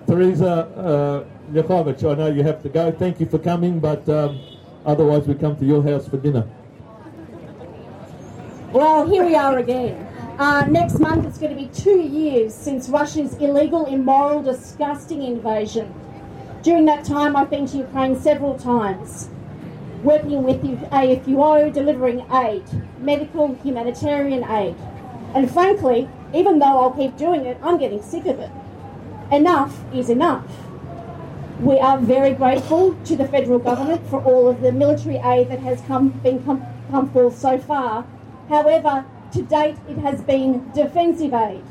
[0.08, 2.90] Teresa uh, I know you have to go.
[2.90, 4.40] Thank you for coming, but um,
[4.84, 6.44] otherwise we come to your house for dinner.
[8.76, 10.06] Well, here we are again.
[10.38, 15.94] Uh, next month it's going to be two years since Russia's illegal, immoral, disgusting invasion.
[16.62, 19.30] During that time, I've been to Ukraine several times,
[20.02, 22.64] working with the AFUO, delivering aid,
[23.00, 24.76] medical, humanitarian aid.
[25.34, 28.50] And frankly, even though I'll keep doing it, I'm getting sick of it.
[29.32, 30.44] Enough is enough.
[31.60, 35.60] We are very grateful to the federal government for all of the military aid that
[35.60, 38.04] has come, been come, come forth so far.
[38.48, 41.62] However, to date it has been defensive aid.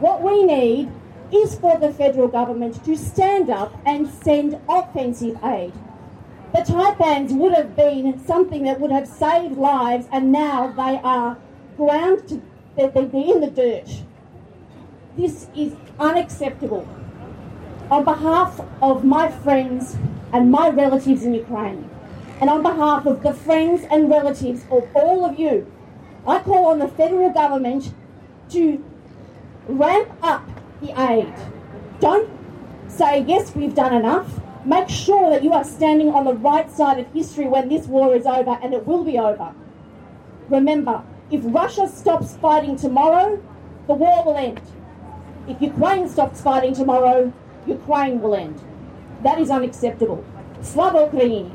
[0.00, 0.90] What we need
[1.32, 5.72] is for the federal government to stand up and send offensive aid.
[6.52, 11.36] The Taipans would have been something that would have saved lives, and now they are
[11.76, 12.42] ground to
[12.76, 14.02] they're, they're in the dirt.
[15.16, 16.86] This is unacceptable.
[17.90, 19.96] On behalf of my friends
[20.32, 21.88] and my relatives in Ukraine,
[22.40, 25.70] and on behalf of the friends and relatives of all of you,
[26.26, 27.94] I call on the federal government
[28.50, 28.84] to
[29.68, 30.48] ramp up
[30.80, 31.32] the aid.
[32.00, 32.28] Don't
[32.88, 34.40] say, yes, we've done enough.
[34.64, 38.14] Make sure that you are standing on the right side of history when this war
[38.16, 39.54] is over, and it will be over.
[40.48, 43.40] Remember, if Russia stops fighting tomorrow,
[43.86, 44.60] the war will end.
[45.46, 47.32] If Ukraine stops fighting tomorrow,
[47.66, 48.60] Ukraine will end.
[49.22, 50.24] That is unacceptable.
[50.62, 51.50] Slava Ukraini!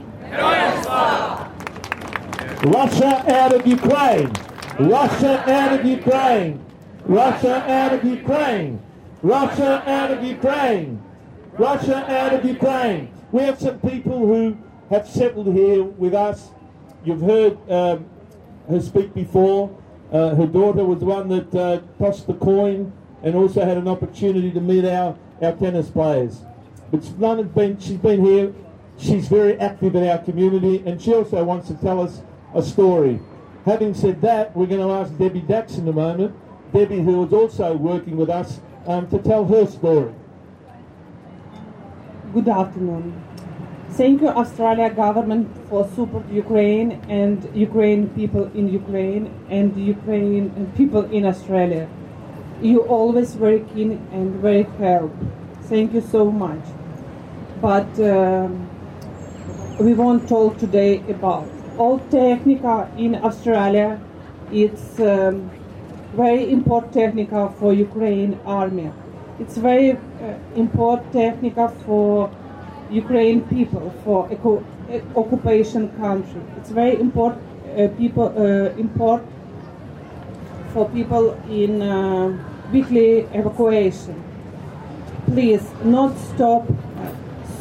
[2.73, 4.31] Russia out of Ukraine!
[4.89, 6.65] Russia out of Ukraine!
[7.05, 8.81] Russia out of Ukraine!
[9.21, 11.01] Russia out of Ukraine!
[11.57, 13.11] Russia out of Ukraine!
[13.31, 14.57] We have some people who
[14.89, 16.49] have settled here with us.
[17.05, 18.05] You've heard um,
[18.69, 19.69] her speak before.
[20.11, 22.91] Uh, her daughter was the one that uh, tossed the coin
[23.21, 26.41] and also had an opportunity to meet our, our tennis players.
[26.89, 28.53] But Svetlana's been, she's been here.
[28.97, 32.21] She's very active in our community and she also wants to tell us
[32.55, 33.19] a story.
[33.65, 36.35] Having said that, we're going to ask Debbie Dax in a moment.
[36.73, 40.13] Debbie, who is also working with us, um, to tell her story.
[42.33, 43.21] Good afternoon.
[43.91, 51.03] Thank you, Australia government, for support Ukraine and Ukraine people in Ukraine and Ukraine people
[51.11, 51.87] in Australia.
[52.63, 55.13] You always very keen and very help.
[55.63, 56.63] Thank you so much.
[57.61, 58.67] But um,
[59.79, 61.47] we won't talk today about
[61.77, 63.99] all technica in Australia.
[64.51, 65.49] It's um,
[66.15, 68.91] very important technica for Ukraine army.
[69.39, 69.97] It's very uh,
[70.55, 72.29] important technica for
[72.91, 74.63] Ukraine people, for eco-
[75.15, 76.41] occupation country.
[76.57, 77.41] It's very important
[77.77, 79.23] uh, people uh, import
[80.73, 82.37] for people in uh,
[82.71, 84.21] weekly evacuation.
[85.27, 86.67] Please, not stop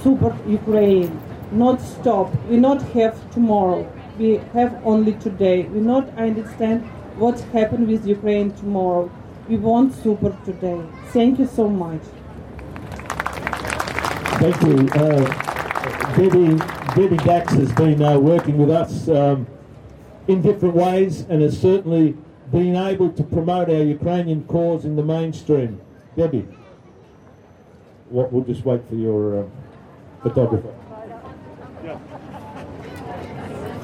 [0.02, 1.20] support Ukraine.
[1.52, 2.28] Not stop.
[2.48, 3.86] We not have tomorrow.
[4.20, 5.62] We have only today.
[5.62, 6.84] We not understand
[7.16, 9.10] what happened with Ukraine tomorrow.
[9.48, 10.78] We want support today.
[11.06, 12.02] Thank you so much.
[14.42, 14.76] Thank you.
[14.92, 15.24] Uh,
[16.18, 16.58] Debbie,
[16.94, 19.46] Debbie Dax has been uh, working with us um,
[20.28, 22.14] in different ways and has certainly
[22.52, 25.80] been able to promote our Ukrainian cause in the mainstream.
[26.14, 26.46] Debbie,
[28.10, 29.46] what, we'll just wait for your uh,
[30.22, 30.74] photographer.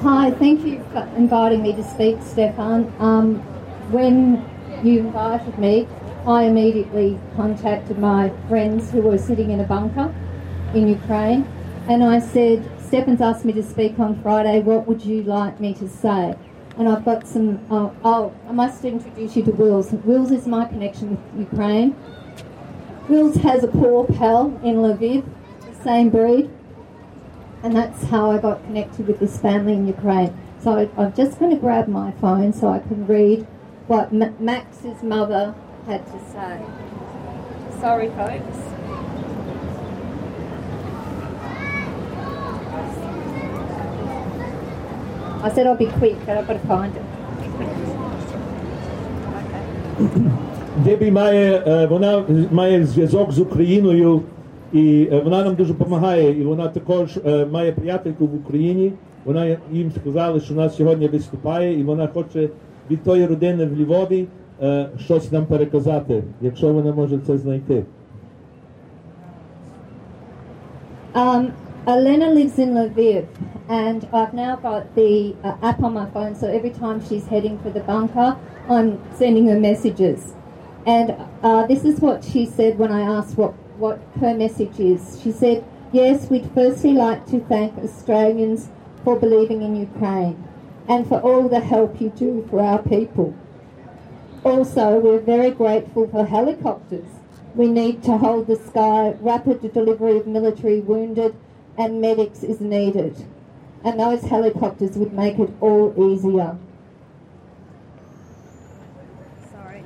[0.01, 2.93] Hi, thank you for inviting me to speak, Stefan.
[2.99, 3.39] Um,
[3.91, 4.47] when
[4.83, 5.87] you invited me,
[6.23, 10.13] I immediately contacted my friends who were sitting in a bunker
[10.75, 11.51] in Ukraine
[11.89, 15.73] and I said, Stefan's asked me to speak on Friday, what would you like me
[15.73, 16.35] to say?
[16.77, 19.91] And I've got some, uh, oh, I must introduce you to Wills.
[19.91, 21.95] Wills is my connection with Ukraine.
[23.09, 25.27] Wills has a poor pal in Lviv,
[25.81, 26.51] same breed,
[27.62, 30.32] and that's how I got connected with this family in Ukraine.
[30.62, 33.46] So I, I'm just going to grab my phone so I can read
[33.86, 35.54] what M- Max's mother
[35.86, 36.60] had to say.
[37.80, 38.58] Sorry, folks.
[45.44, 47.02] I said I'll be quick, but I've got to find it.
[50.84, 54.22] Дебі має, е, вона має зв'язок з Україною,
[54.73, 56.41] і е, вона нам дуже допомагає.
[56.41, 58.91] І вона також е, має приятельку в Україні.
[59.25, 62.49] Вона їм сказала, що вона сьогодні виступає, і вона хоче
[62.91, 64.27] від тої родини в Львові
[64.61, 67.83] е, щось нам переказати, якщо вона може це знайти.
[71.13, 71.51] Um,
[71.87, 73.25] Elena lives in Lviv,
[73.69, 77.57] and I've now got the uh, app on my phone, so every time she's heading
[77.63, 78.29] for the bunker,
[78.69, 80.33] I'm sending her messages.
[80.85, 85.19] And uh, this is what she said when I asked what, what her message is.
[85.21, 88.69] She said, Yes, we'd firstly like to thank Australians
[89.03, 90.43] for believing in Ukraine
[90.89, 93.33] and for all the help you do for our people.
[94.43, 97.07] Also, we're very grateful for helicopters.
[97.55, 99.15] We need to hold the sky.
[99.19, 101.35] Rapid delivery of military wounded
[101.77, 103.25] and medics is needed.
[103.83, 106.57] And those helicopters would make it all easier.
[109.51, 109.83] Sorry.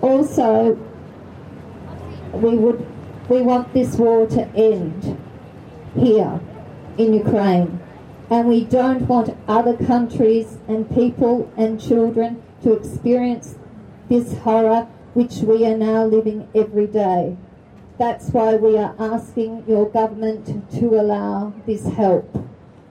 [0.00, 0.78] Also,
[2.32, 2.86] we would
[3.28, 5.16] we want this war to end
[5.94, 6.40] here
[6.98, 7.80] in Ukraine.
[8.28, 13.56] And we don't want other countries and people and children to experience
[14.08, 17.36] this horror which we are now living every day.
[17.98, 22.28] That's why we are asking your government to allow this help.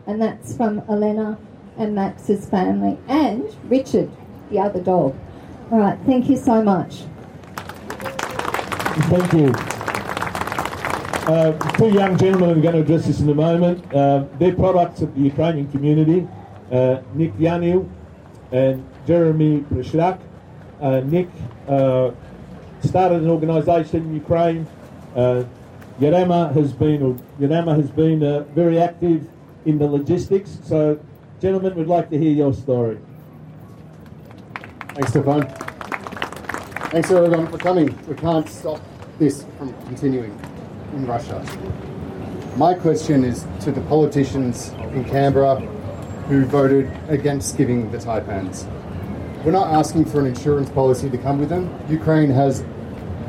[0.06, 1.38] And that's from Elena
[1.78, 4.12] and Max's family and Richard,
[4.50, 5.16] the other dog.
[5.72, 7.04] All right, thank you so much.
[8.90, 9.54] Thank you.
[11.32, 13.86] Uh, two young gentlemen are going to address this in a moment.
[13.94, 16.28] Uh, they're products of the Ukrainian community.
[16.72, 17.88] Uh, Nick Yanil
[18.52, 20.20] and Jeremy Prishrak.
[20.82, 21.28] Uh, Nick
[21.68, 22.12] uh,
[22.84, 24.68] started an organisation in Ukraine.
[25.16, 25.44] Uh,
[26.00, 29.30] Yerema has been, or Yerema has been uh, very active
[29.66, 30.58] in the logistics.
[30.64, 31.00] So,
[31.40, 32.98] gentlemen, we'd like to hear your story.
[34.96, 35.69] Thanks, Stefan.
[36.90, 37.96] Thanks everyone for coming.
[38.08, 38.82] We can't stop
[39.20, 40.32] this from continuing
[40.94, 41.46] in Russia.
[42.58, 45.60] My question is to the politicians in Canberra
[46.30, 48.66] who voted against giving the Taipans.
[49.46, 51.70] We're not asking for an insurance policy to come with them.
[51.90, 52.66] Ukraine has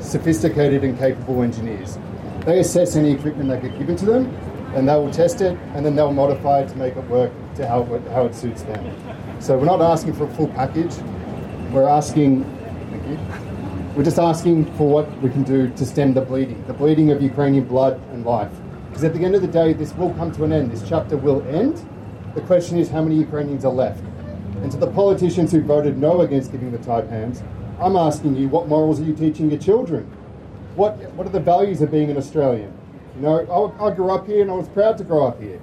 [0.01, 1.99] sophisticated and capable engineers.
[2.47, 4.35] They assess any equipment that get given to them,
[4.75, 7.69] and they will test it, and then they'll modify it to make it work to
[7.69, 9.39] how it, how it suits them.
[9.39, 10.97] So we're not asking for a full package.
[11.73, 12.45] We're asking,
[12.91, 13.50] thank you.
[13.97, 17.21] We're just asking for what we can do to stem the bleeding, the bleeding of
[17.21, 18.53] Ukrainian blood and life.
[18.89, 20.71] Because at the end of the day, this will come to an end.
[20.71, 21.85] This chapter will end.
[22.37, 24.05] The question is how many Ukrainians are left.
[24.63, 27.43] And to the politicians who voted no against giving the Taipans,
[27.81, 30.05] I'm asking you, what morals are you teaching your children?
[30.77, 32.73] What, what are the values of being an Australian?
[33.17, 35.61] You know, I, I grew up here and I was proud to grow up here.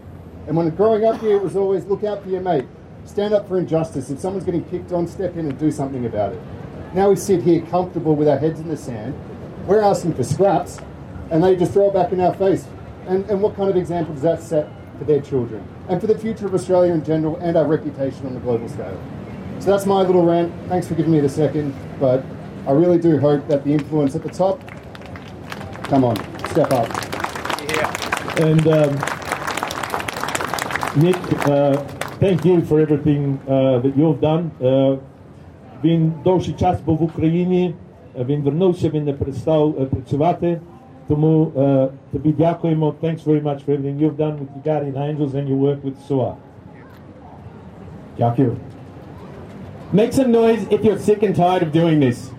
[0.47, 2.65] And when growing up here, it was always look out for your mate,
[3.05, 4.09] stand up for injustice.
[4.09, 6.41] If someone's getting kicked on, step in and do something about it.
[6.97, 9.13] Now we sit here comfortable with our heads in the sand.
[9.67, 10.79] We're asking for scraps,
[11.29, 12.65] and they just throw it back in our face.
[13.05, 14.67] And, and what kind of example does that set
[14.97, 15.63] for their children?
[15.89, 18.99] And for the future of Australia in general and our reputation on the global scale.
[19.59, 20.51] So that's my little rant.
[20.69, 22.25] Thanks for giving me the second, but
[22.65, 24.59] I really do hope that the influence at the top,
[25.83, 26.15] come on,
[26.49, 26.87] step up.
[27.69, 28.43] Yeah.
[28.43, 28.93] And um,
[30.99, 31.15] Nick,
[31.47, 31.77] uh,
[32.17, 34.49] thank you for everything uh, that you've done.
[34.59, 34.97] Uh,
[35.84, 37.74] він довший час був в Україні,
[38.18, 40.60] е, він вернувся, він не перестав е, працювати.
[41.08, 42.94] Тому е, тобі дякуємо.
[43.02, 45.98] Thanks very much for everything you've done with your guardian angels and your work with
[46.08, 46.34] SOA.
[48.18, 48.56] Dякую.
[49.92, 52.30] Make some noise if you're sick and tired of doing this.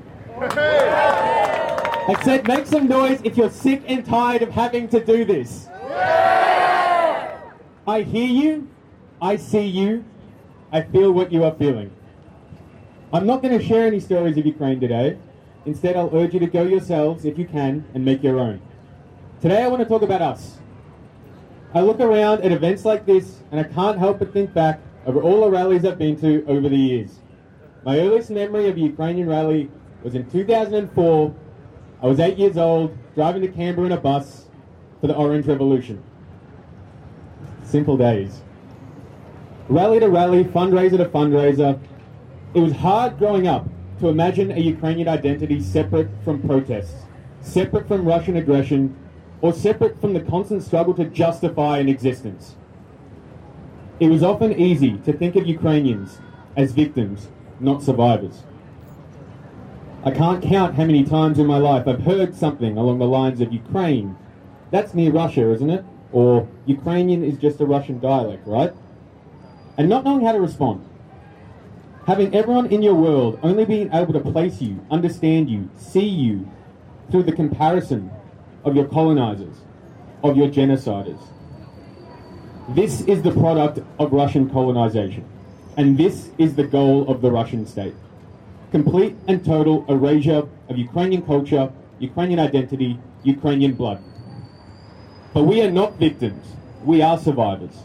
[2.06, 5.68] I said, make some noise if you're sick and tired of having to do this.
[7.96, 8.68] I hear you,
[9.22, 10.04] I see you,
[10.72, 11.92] I feel what you are feeling.
[13.11, 15.17] I'm not going to share any stories of Ukraine today.
[15.65, 18.61] Instead, I'll urge you to go yourselves, if you can, and make your own.
[19.41, 20.59] Today, I want to talk about us.
[21.75, 25.23] I look around at events like this, and I can't help but think back over
[25.23, 27.21] all the rallies I've been to over the years.
[27.83, 29.71] My earliest memory of a Ukrainian rally
[30.03, 31.35] was in 2004.
[32.03, 34.49] I was eight years old, driving to Canberra in a bus
[35.01, 36.03] for the Orange Revolution.
[37.63, 38.43] Simple days.
[39.69, 41.79] Rally to rally, fundraiser to fundraiser.
[42.55, 43.69] It was hard growing up
[44.01, 47.05] to imagine a Ukrainian identity separate from protests,
[47.43, 48.97] separate from Russian aggression,
[49.43, 52.57] or separate from the constant struggle to justify an existence.
[54.01, 56.21] It was often easy to think of Ukrainians
[56.57, 57.29] as victims,
[57.61, 58.45] not survivors.
[60.05, 63.41] I can't count how many times in my life I've heard something along the lines
[63.41, 64.17] of Ukraine.
[64.71, 65.85] That's near Russia, isn't it?
[66.13, 68.73] Or Ukrainian is just a Russian dialect, right?
[69.77, 70.88] And not knowing how to respond.
[72.09, 76.51] Having everyone in your world only being able to place you, understand you, see you
[77.11, 78.11] through the comparison
[78.65, 79.57] of your colonizers,
[80.25, 81.21] of your genociders.
[82.71, 85.23] This is the product of Russian colonization,
[85.77, 87.95] and this is the goal of the Russian state.
[88.71, 94.03] Complete and total erasure of Ukrainian culture, Ukrainian identity, Ukrainian blood.
[95.35, 96.43] But we are not victims,
[96.87, 97.83] we are survivors.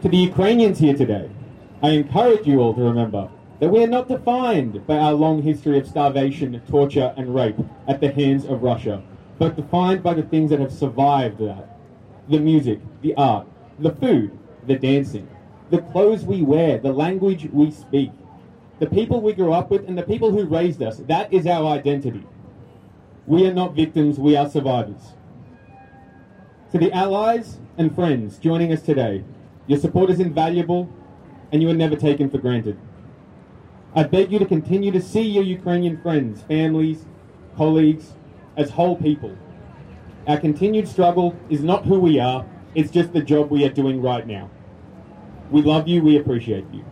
[0.00, 1.28] To the Ukrainians here today,
[1.82, 3.28] I encourage you all to remember
[3.58, 7.56] that we are not defined by our long history of starvation, torture, and rape
[7.88, 9.02] at the hands of Russia,
[9.36, 11.76] but defined by the things that have survived that.
[12.28, 13.48] The music, the art,
[13.80, 15.28] the food, the dancing,
[15.70, 18.12] the clothes we wear, the language we speak,
[18.78, 20.98] the people we grew up with, and the people who raised us.
[20.98, 22.24] That is our identity.
[23.26, 25.14] We are not victims, we are survivors.
[26.70, 29.24] To the allies and friends joining us today,
[29.66, 30.88] your support is invaluable
[31.52, 32.78] and you were never taken for granted.
[33.94, 37.04] I beg you to continue to see your Ukrainian friends, families,
[37.56, 38.12] colleagues,
[38.56, 39.36] as whole people.
[40.26, 44.00] Our continued struggle is not who we are, it's just the job we are doing
[44.00, 44.50] right now.
[45.50, 46.84] We love you, we appreciate you.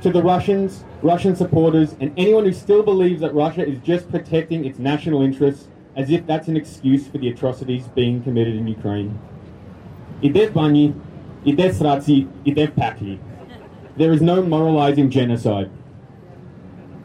[0.00, 4.64] To the Russians, Russian supporters, and anyone who still believes that Russia is just protecting
[4.64, 9.18] its national interests as if that's an excuse for the atrocities being committed in Ukraine.
[10.22, 10.94] Idet vani,
[11.44, 13.18] idet sraci, idet pakli.
[13.96, 15.70] There is no moralizing genocide.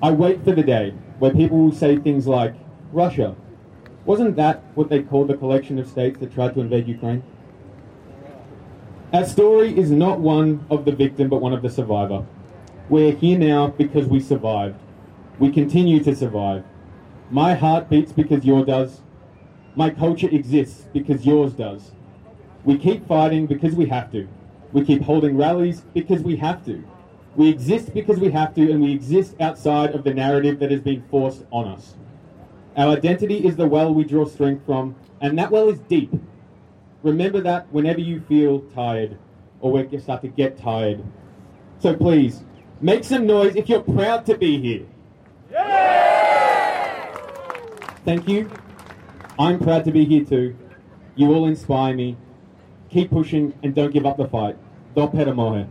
[0.03, 2.53] I wait for the day where people will say things like,
[2.91, 3.33] Russia,
[4.03, 7.23] wasn't that what they called the collection of states that tried to invade Ukraine?
[9.13, 12.25] Our story is not one of the victim, but one of the survivor.
[12.89, 14.75] We're here now because we survived.
[15.39, 16.65] We continue to survive.
[17.29, 19.01] My heart beats because yours does.
[19.75, 21.91] My culture exists because yours does.
[22.65, 24.27] We keep fighting because we have to.
[24.73, 26.83] We keep holding rallies because we have to.
[27.35, 30.81] We exist because we have to, and we exist outside of the narrative that has
[30.81, 31.95] been forced on us.
[32.75, 36.11] Our identity is the well we draw strength from, and that well is deep.
[37.03, 39.17] Remember that whenever you feel tired
[39.59, 41.03] or when you start to get tired.
[41.79, 42.43] So please,
[42.79, 44.85] make some noise if you're proud to be here.
[48.05, 48.49] Thank you.
[49.37, 50.55] I'm proud to be here too.
[51.15, 52.17] You all inspire me
[52.91, 54.57] keep pushing and don't give up the fight.
[54.95, 55.67] Do Peta Mohe.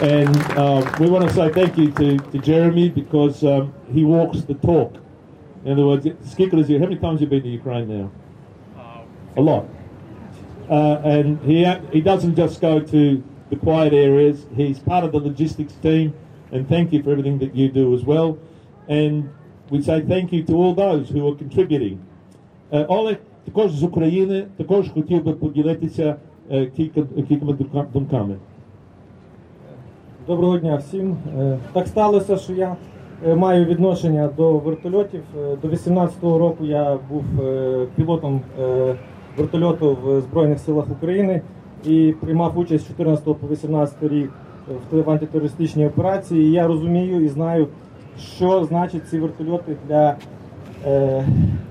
[0.00, 4.42] And uh, we want to say thank you to, to Jeremy because um, he walks
[4.42, 4.94] the talk.
[5.64, 6.78] In other words, Skiklis here.
[6.78, 8.12] How many times have you been to Ukraine now?
[9.36, 9.66] A lot.
[10.70, 14.46] Uh, and he, he doesn't just go to the quiet areas.
[14.54, 16.14] He's part of the logistics team,
[16.52, 18.38] and thank you for everything that you do as well.
[18.88, 19.32] And
[19.70, 22.05] we say thank you to all those who are contributing
[22.70, 26.16] Олег також з України, також хотів би поділитися
[26.50, 27.56] е, кілька, кількома
[27.92, 28.34] думками.
[30.26, 31.16] Доброго дня всім.
[31.38, 32.76] Е, Так сталося, що я
[33.26, 35.22] е, маю відношення до вертольотів.
[35.38, 38.94] Е, До 18-го року я був е, пілотом е,
[39.36, 41.40] вертольоту в Збройних силах України
[41.84, 44.30] і приймав участь з 14 по 18 рік
[44.90, 46.42] в антитерористичній операції.
[46.48, 47.68] І я розумію і знаю,
[48.18, 50.16] що значать ці вертольоти для е,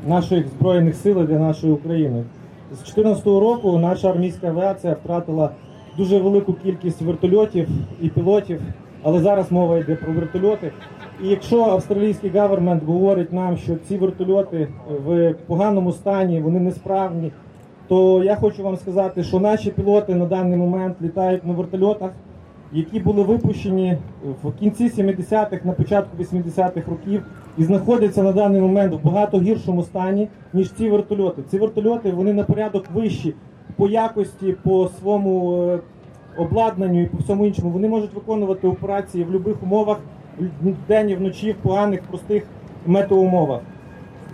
[0.08, 2.24] наших збройних сил для нашої України.
[2.72, 5.50] З 2014 року наша армійська авіація втратила
[5.98, 7.70] дуже велику кількість вертольотів
[8.02, 8.62] і пілотів,
[9.04, 10.72] але зараз мова йде про вертольоти.
[11.24, 14.68] І якщо австралійський гавермент говорить нам, що ці вертольоти
[15.06, 17.32] в поганому стані, вони несправні,
[17.88, 22.12] то я хочу вам сказати, що наші пілоти на даний момент літають на вертольотах,
[22.72, 23.98] які були випущені
[24.44, 27.24] в кінці 70-х, на початку 80-х років
[27.58, 31.42] і знаходяться на даний момент в багато гіршому стані, ніж ці вертольоти.
[31.52, 33.34] Ці вертольоти вони на порядок вищі
[33.76, 35.80] по якості, по своєму е,
[36.38, 40.00] обладнанню і по всьому іншому, вони можуть виконувати операції в будь-яких умовах,
[40.62, 42.44] вдень і вночі, в поганих, простих
[42.86, 43.62] метеоумовах.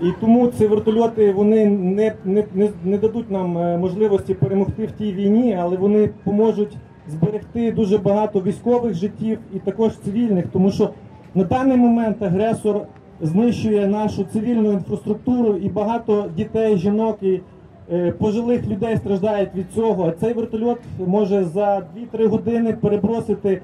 [0.02, 4.92] І тому ці вертольоти вони не, не, не, не дадуть нам е, можливості перемогти в
[4.92, 10.90] тій війні, але вони поможуть зберегти дуже багато військових життів і також цивільних, тому що
[11.36, 12.82] на даний момент агресор
[13.22, 17.40] знищує нашу цивільну інфраструктуру і багато дітей, жінок і
[17.92, 20.12] е, пожилих людей страждають від цього.
[20.20, 23.62] Цей вертольот може за 2-3 години перебросити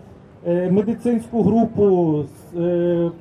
[0.47, 2.15] е, медицинську групу.
[2.57, 3.11] е,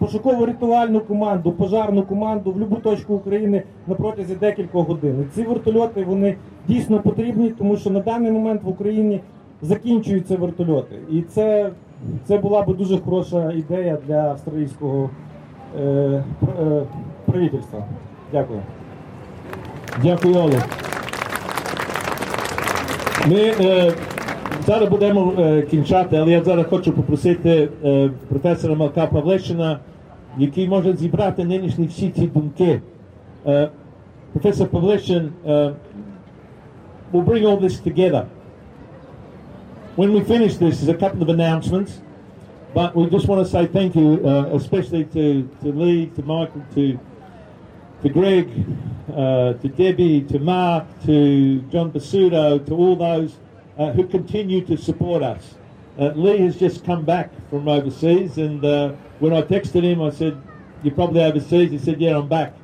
[0.00, 5.26] Пошуково-рятувальну команду, пожарну команду в будь-яку точку України на протязі декількох годин.
[5.34, 6.36] Ці вертольоти вони
[6.68, 9.20] дійсно потрібні, тому що на даний момент в Україні
[9.62, 10.96] закінчуються вертольоти.
[11.10, 11.70] І це,
[12.24, 15.10] це була би дуже хороша ідея для австралійського
[17.26, 17.84] правительства.
[18.32, 18.60] Дякую.
[20.02, 20.68] Дякую, Олег.
[23.26, 23.92] Ми е,
[24.66, 29.78] зараз будемо е, кінчати, але я зараз хочу попросити е, професора Малка Павлещина,
[30.38, 32.80] який може зібрати нинішні всі ці думки.
[33.46, 33.68] Е,
[34.32, 35.72] професор Павлещин е,
[37.12, 38.24] will bring all this together.
[39.96, 41.90] When we finish this, there's a couple of announcements,
[42.76, 46.62] but we just want to say thank you, uh, especially to, to Lee, to Michael,
[46.74, 47.00] to
[48.02, 48.50] to Greg,
[49.08, 53.38] uh, to Debbie, to Mark, to John Pesutto, to all those
[53.78, 55.54] uh, who continue to support us.
[55.98, 60.10] Uh, Lee has just come back from overseas, and uh, when I texted him, I
[60.10, 60.38] said,
[60.82, 61.70] You're probably overseas.
[61.70, 62.54] He said, Yeah, I'm back.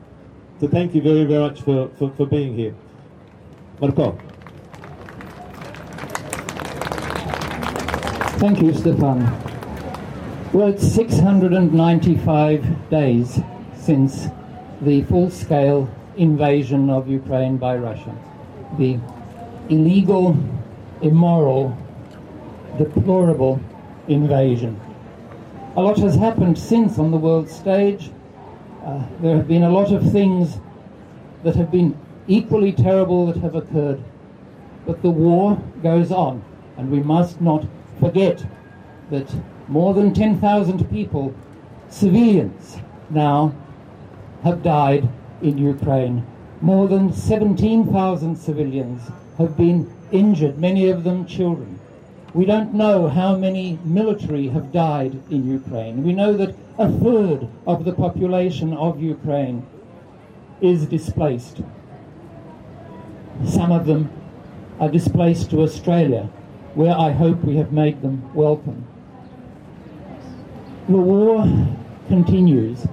[0.60, 2.74] So thank you very, very much for, for, for being here.
[3.80, 4.18] Marco.
[8.38, 9.51] Thank you, Stefan.
[10.52, 13.40] Well, it's 695 days
[13.74, 14.28] since
[14.82, 15.88] the full scale
[16.18, 18.14] invasion of Ukraine by Russia.
[18.76, 18.98] The
[19.70, 20.36] illegal,
[21.00, 21.74] immoral,
[22.76, 23.62] deplorable
[24.08, 24.78] invasion.
[25.74, 28.10] A lot has happened since on the world stage.
[28.84, 30.58] Uh, there have been a lot of things
[31.44, 34.04] that have been equally terrible that have occurred.
[34.84, 36.44] But the war goes on,
[36.76, 37.64] and we must not
[37.98, 38.44] forget
[39.08, 39.34] that
[39.68, 41.34] more than 10,000 people,
[41.88, 42.78] civilians,
[43.10, 43.54] now
[44.42, 45.08] have died
[45.40, 46.26] in Ukraine.
[46.60, 51.78] More than 17,000 civilians have been injured, many of them children.
[52.34, 56.02] We don't know how many military have died in Ukraine.
[56.02, 59.66] We know that a third of the population of Ukraine
[60.60, 61.60] is displaced.
[63.44, 64.10] Some of them
[64.80, 66.30] are displaced to Australia,
[66.74, 68.86] where I hope we have made them welcome.
[70.88, 71.46] The war
[72.08, 72.86] continues.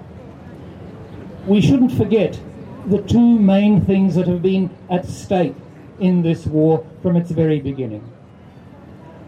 [1.48, 2.40] We shouldn't forget
[2.86, 5.56] the two main things that have been at stake
[6.00, 8.02] in this war from its very beginning.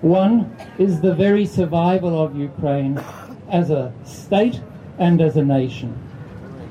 [0.01, 3.03] One is the very survival of Ukraine
[3.49, 4.61] as a state
[4.99, 5.97] and as a nation.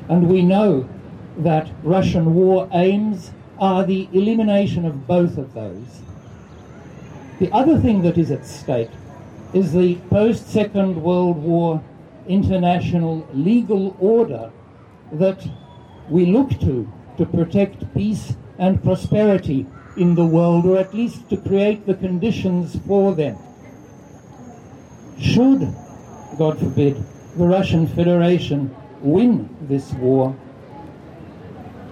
[0.08, 0.88] And we know
[1.38, 6.02] that Russian war aims are the elimination of both of those.
[7.40, 8.90] The other thing that is at stake
[9.52, 11.82] is the post Second World War
[12.28, 14.50] international legal order
[15.12, 15.44] that
[16.08, 21.36] we look to to protect peace and prosperity in the world, or at least to
[21.36, 23.36] create the conditions for them.
[25.18, 25.74] Should,
[26.38, 26.96] God forbid,
[27.36, 30.36] the Russian Federation win this war,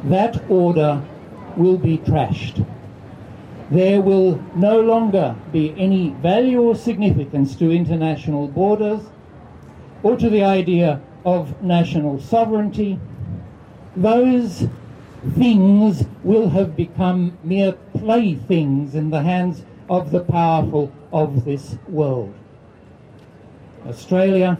[0.05, 1.03] that order
[1.57, 2.65] will be trashed.
[3.71, 9.03] There will no longer be any value or significance to international borders
[10.03, 12.99] or to the idea of national sovereignty.
[13.95, 14.67] Those
[15.35, 22.33] things will have become mere playthings in the hands of the powerful of this world.
[23.87, 24.59] Australia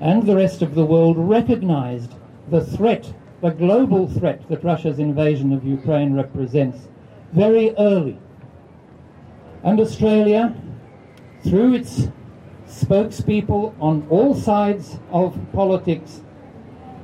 [0.00, 2.14] and the rest of the world recognized
[2.50, 3.12] the threat,
[3.42, 6.88] the global threat that Russia's invasion of Ukraine represents
[7.34, 8.16] very early.
[9.64, 10.54] And Australia,
[11.42, 12.08] through its
[12.68, 16.22] spokespeople on all sides of politics,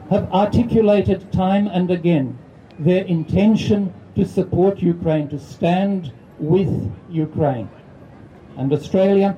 [0.09, 2.39] have articulated time and again
[2.78, 7.68] their intention to support Ukraine, to stand with Ukraine.
[8.57, 9.37] And Australia,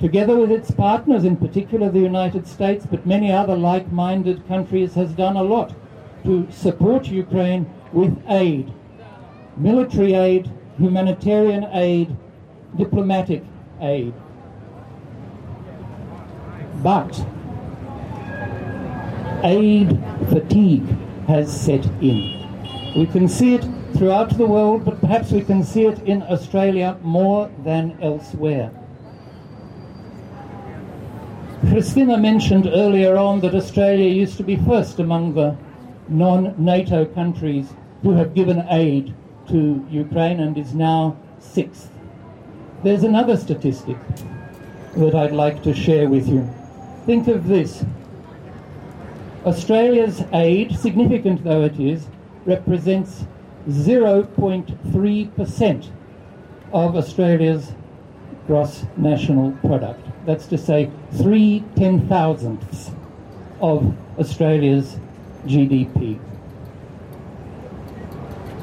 [0.00, 4.94] together with its partners, in particular the United States, but many other like minded countries,
[4.94, 5.74] has done a lot
[6.24, 8.72] to support Ukraine with aid
[9.56, 12.16] military aid, humanitarian aid,
[12.76, 13.44] diplomatic
[13.80, 14.14] aid.
[16.82, 17.24] But
[19.44, 19.98] aid
[20.28, 20.86] fatigue
[21.26, 22.38] has set in.
[22.96, 26.98] We can see it throughout the world, but perhaps we can see it in Australia
[27.02, 28.70] more than elsewhere.
[31.68, 35.56] Christina mentioned earlier on that Australia used to be first among the
[36.08, 37.72] non NATO countries
[38.02, 39.14] who have given aid
[39.52, 41.90] to Ukraine and is now sixth.
[42.82, 43.96] There's another statistic
[44.96, 46.48] that I'd like to share with you.
[47.06, 47.84] Think of this
[49.44, 52.06] Australia's aid, significant though it is,
[52.44, 53.24] represents
[53.68, 55.90] 0.3%
[56.72, 57.72] of Australia's
[58.46, 60.06] gross national product.
[60.26, 62.90] That's to say, three ten thousandths
[63.60, 64.98] of Australia's
[65.46, 66.18] GDP.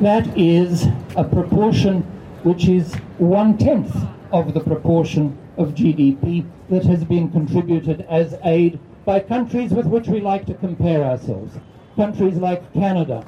[0.01, 0.87] That is
[1.17, 2.03] a proportion
[2.43, 3.93] which is one tenth
[4.31, 10.07] of the proportion of GDP that has been contributed as aid by countries with which
[10.07, 11.57] we like to compare ourselves.
[11.97, 13.27] Countries like Canada,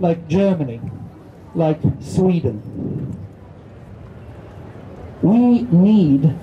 [0.00, 0.80] like Germany,
[1.54, 3.16] like Sweden.
[5.22, 6.36] We need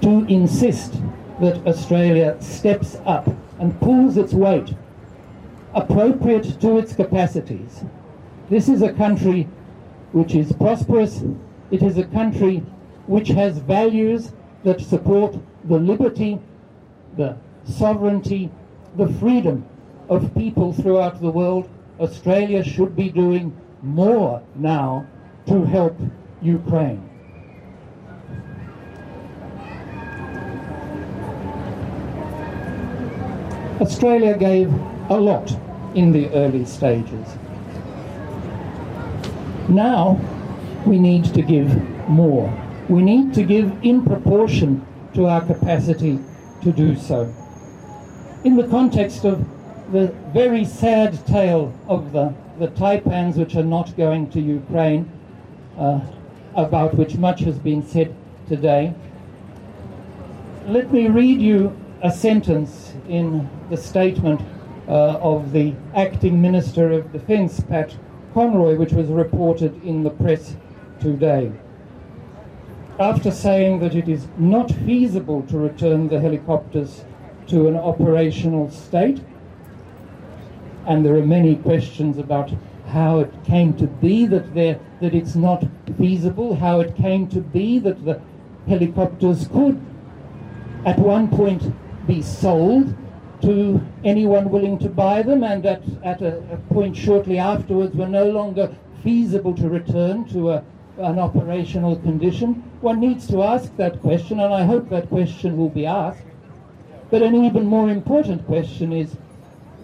[0.00, 0.94] to insist
[1.42, 3.28] that Australia steps up
[3.58, 4.74] and pulls its weight
[5.74, 7.84] appropriate to its capacities.
[8.50, 9.46] This is a country
[10.10, 11.22] which is prosperous.
[11.70, 12.64] It is a country
[13.06, 14.32] which has values
[14.64, 15.36] that support
[15.66, 16.40] the liberty,
[17.16, 18.50] the sovereignty,
[18.96, 19.64] the freedom
[20.08, 21.68] of people throughout the world.
[22.00, 25.06] Australia should be doing more now
[25.46, 25.96] to help
[26.42, 27.08] Ukraine.
[33.80, 34.72] Australia gave
[35.08, 35.56] a lot
[35.94, 37.39] in the early stages.
[39.70, 40.18] Now
[40.84, 41.70] we need to give
[42.08, 42.52] more.
[42.88, 46.18] We need to give in proportion to our capacity
[46.62, 47.32] to do so.
[48.42, 49.46] In the context of
[49.92, 55.08] the very sad tale of the, the taipans which are not going to Ukraine,
[55.78, 56.00] uh,
[56.56, 58.12] about which much has been said
[58.48, 58.92] today,
[60.66, 64.40] let me read you a sentence in the statement
[64.88, 67.94] uh, of the acting Minister of Defence, Pat
[68.32, 70.56] Conroy, which was reported in the press
[71.00, 71.52] today.
[72.98, 77.04] After saying that it is not feasible to return the helicopters
[77.48, 79.20] to an operational state,
[80.86, 82.52] and there are many questions about
[82.88, 85.64] how it came to be that there that it's not
[85.96, 88.20] feasible, how it came to be that the
[88.68, 89.80] helicopters could
[90.84, 91.72] at one point
[92.06, 92.94] be sold
[93.42, 98.08] to anyone willing to buy them, and at, at a, a point shortly afterwards were
[98.08, 100.64] no longer feasible to return to a,
[100.98, 102.62] an operational condition.
[102.80, 106.22] One needs to ask that question, and I hope that question will be asked.
[107.10, 109.16] But an even more important question is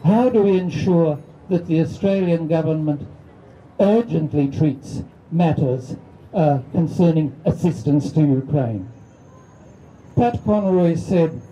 [0.05, 3.07] how do we ensure that the Australian government
[3.81, 5.03] urgently treats
[5.33, 5.97] matters
[6.33, 8.89] uh, concerning assistance to Ukraine?
[10.17, 11.43] Pat Conroy said,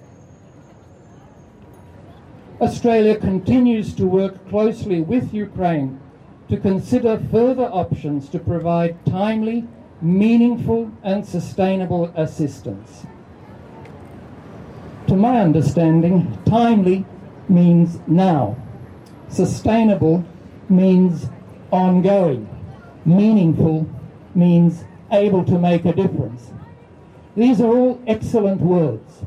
[2.61, 6.01] Australia continues to work closely with Ukraine
[6.49, 9.67] to consider further options to provide timely,
[10.01, 13.07] meaningful, and sustainable assistance.
[15.09, 17.05] To my understanding, timely
[17.49, 18.57] means now,
[19.29, 20.25] sustainable
[20.69, 21.27] means
[21.73, 22.49] ongoing,
[23.05, 23.89] meaningful
[24.35, 26.53] means able to make a difference.
[27.37, 29.25] These are all excellent words.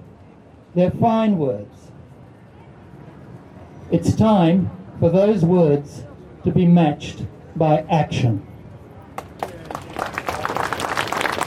[0.75, 1.76] They're fine words.
[3.89, 4.69] It's time
[4.99, 6.03] for those words
[6.43, 7.25] to be matched
[7.55, 8.45] by action.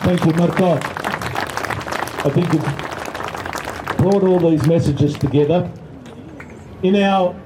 [0.00, 0.80] Thank you, Marco.
[2.22, 5.70] I think you've brought all these messages together.
[6.82, 7.38] In our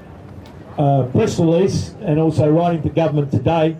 [0.77, 3.75] uh, press release and also writing to government today,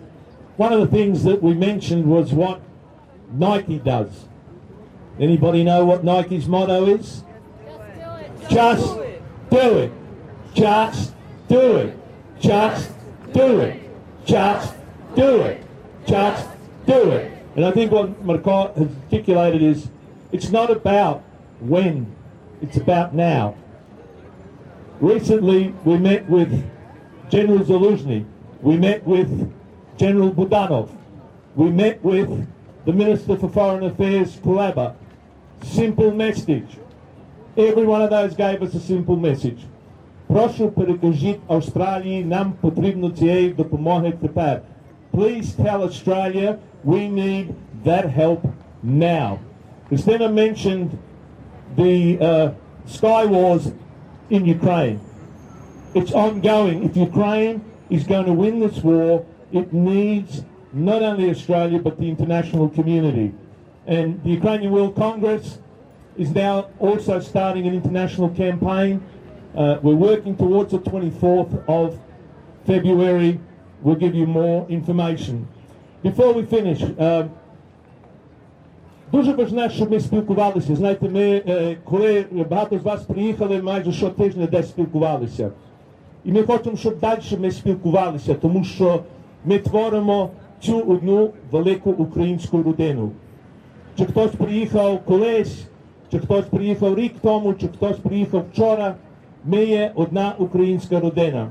[0.58, 2.60] one of the things that we mentioned was what
[3.32, 4.26] Nike does.
[5.18, 7.24] Anybody know what Nike's motto is?
[7.64, 8.50] Just do it.
[8.50, 8.94] Just
[9.50, 9.92] do it.
[10.56, 11.12] Just
[11.48, 11.98] do it.
[12.40, 12.90] Just
[13.34, 13.90] do it.
[14.24, 14.74] Just
[15.14, 15.62] do it.
[16.06, 16.48] Just
[16.86, 17.30] do it.
[17.56, 19.88] And I think what Marco has articulated is
[20.32, 21.22] it's not about
[21.60, 22.10] when,
[22.62, 23.54] it's about now.
[25.00, 26.64] Recently, we met with
[27.28, 28.24] General Zaluzny.
[28.62, 29.52] We met with
[29.98, 30.90] General Budanov.
[31.54, 32.48] We met with
[32.86, 34.94] the Minister for Foreign Affairs, Kuleba.
[35.62, 36.78] Simple message.
[37.58, 39.66] Every one of those gave us a simple message.
[40.27, 44.61] Прошу перекажіть Австралії, нам потрібно цієї допомоги тепер.
[45.13, 47.45] Please tell Australia we need
[47.85, 48.39] that help
[48.83, 49.39] now.
[49.89, 50.89] Christina mentioned
[51.75, 52.51] the uh,
[52.85, 53.71] sky wars
[54.29, 54.99] in Ukraine.
[55.93, 56.83] It's ongoing.
[56.83, 60.43] If Ukraine is going to win this war, it needs
[60.73, 63.33] not only Australia but the international community.
[63.85, 65.59] And the Ukrainian World Congress
[66.17, 69.01] is now also starting an international campaign.
[69.56, 71.98] Uh, we're working towards the 24th of
[72.66, 73.40] February.
[73.82, 75.48] We'll give you more information.
[76.02, 77.28] Before we finish, uh,
[79.12, 80.76] Дуже важне, щоб ми спілкувалися.
[80.76, 81.42] Знаєте, ми,
[81.84, 85.50] коли багато з вас приїхали, майже щотижня десь спілкувалися.
[86.24, 89.00] І ми хочемо, щоб далі ми спілкувалися, тому що
[89.44, 90.30] ми творимо
[90.60, 93.10] цю одну велику українську родину.
[93.98, 95.66] Чи хтось приїхав колись,
[96.10, 98.94] чи хтось приїхав рік тому, чи хтось приїхав вчора,
[99.46, 101.48] ми є одна українська родина.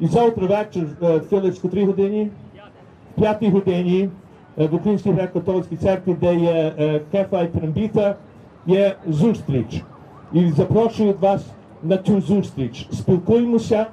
[0.00, 0.88] І завтра вечір,
[1.30, 2.30] Філип, в котрій годині?
[3.16, 4.08] В п'ятій годині
[4.56, 6.72] в Українській греко-католицькій церкві, де є
[7.12, 8.16] кефа і трембіта,
[8.66, 9.82] є зустріч.
[10.32, 11.44] І запрошую вас
[11.82, 12.88] на цю зустріч.
[12.92, 13.86] Спілкуємося,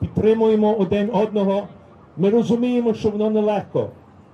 [0.00, 1.62] підтримуємо один одного.
[2.16, 3.90] Ми розуміємо, що воно нелегко.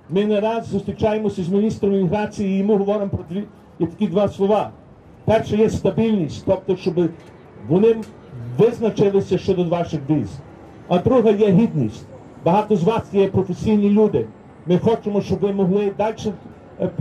[0.09, 3.43] Ми не раз зустрічаємося з міністром імміграції і йому говоримо про дві,
[3.79, 4.71] такі два слова.
[5.25, 7.09] Перше є стабільність, тобто, щоб
[7.67, 7.95] вони
[8.57, 10.29] визначилися щодо ваших віз.
[10.87, 12.05] А друга є гідність.
[12.45, 14.25] Багато з вас є професійні люди.
[14.65, 16.33] Ми хочемо, щоб ви могли далі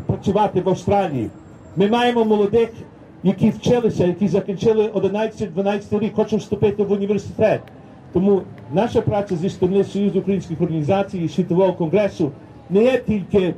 [0.07, 1.31] працювати в Австралії.
[1.77, 2.73] Ми маємо молодих,
[3.23, 7.61] які вчилися, які закінчили 11-12 рік, хочуть вступити в університет.
[8.13, 8.43] Тому
[8.73, 12.31] наша праця зі сторони Союзу українських організацій і Світового конгресу
[12.71, 13.55] не є тільки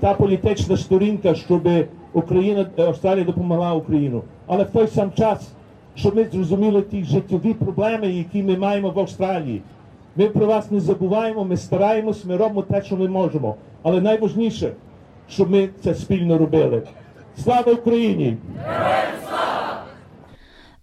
[0.00, 1.68] та політична сторінка, щоб
[2.12, 5.48] Україна, Австралія допомогла Україну, але в той сам час,
[5.96, 9.62] щоб ми зрозуміли ті життєві проблеми, які ми маємо в Австралії.
[10.16, 13.56] Ми про вас не забуваємо, ми стараємось, ми робимо те, що ми можемо.
[13.82, 14.72] Але найважніше,
[15.28, 16.82] щоб ми це спільно робили.
[17.42, 18.36] Слава Україні!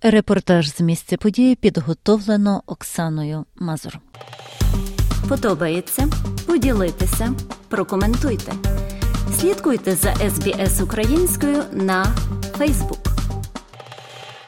[0.01, 3.99] Репортаж з місця події підготовлено Оксаною Мазур.
[5.29, 6.07] Подобається?
[6.47, 7.33] Поділитися,
[7.69, 8.51] прокоментуйте.
[9.39, 12.05] Слідкуйте за СБС українською на
[12.57, 13.12] Фейсбук.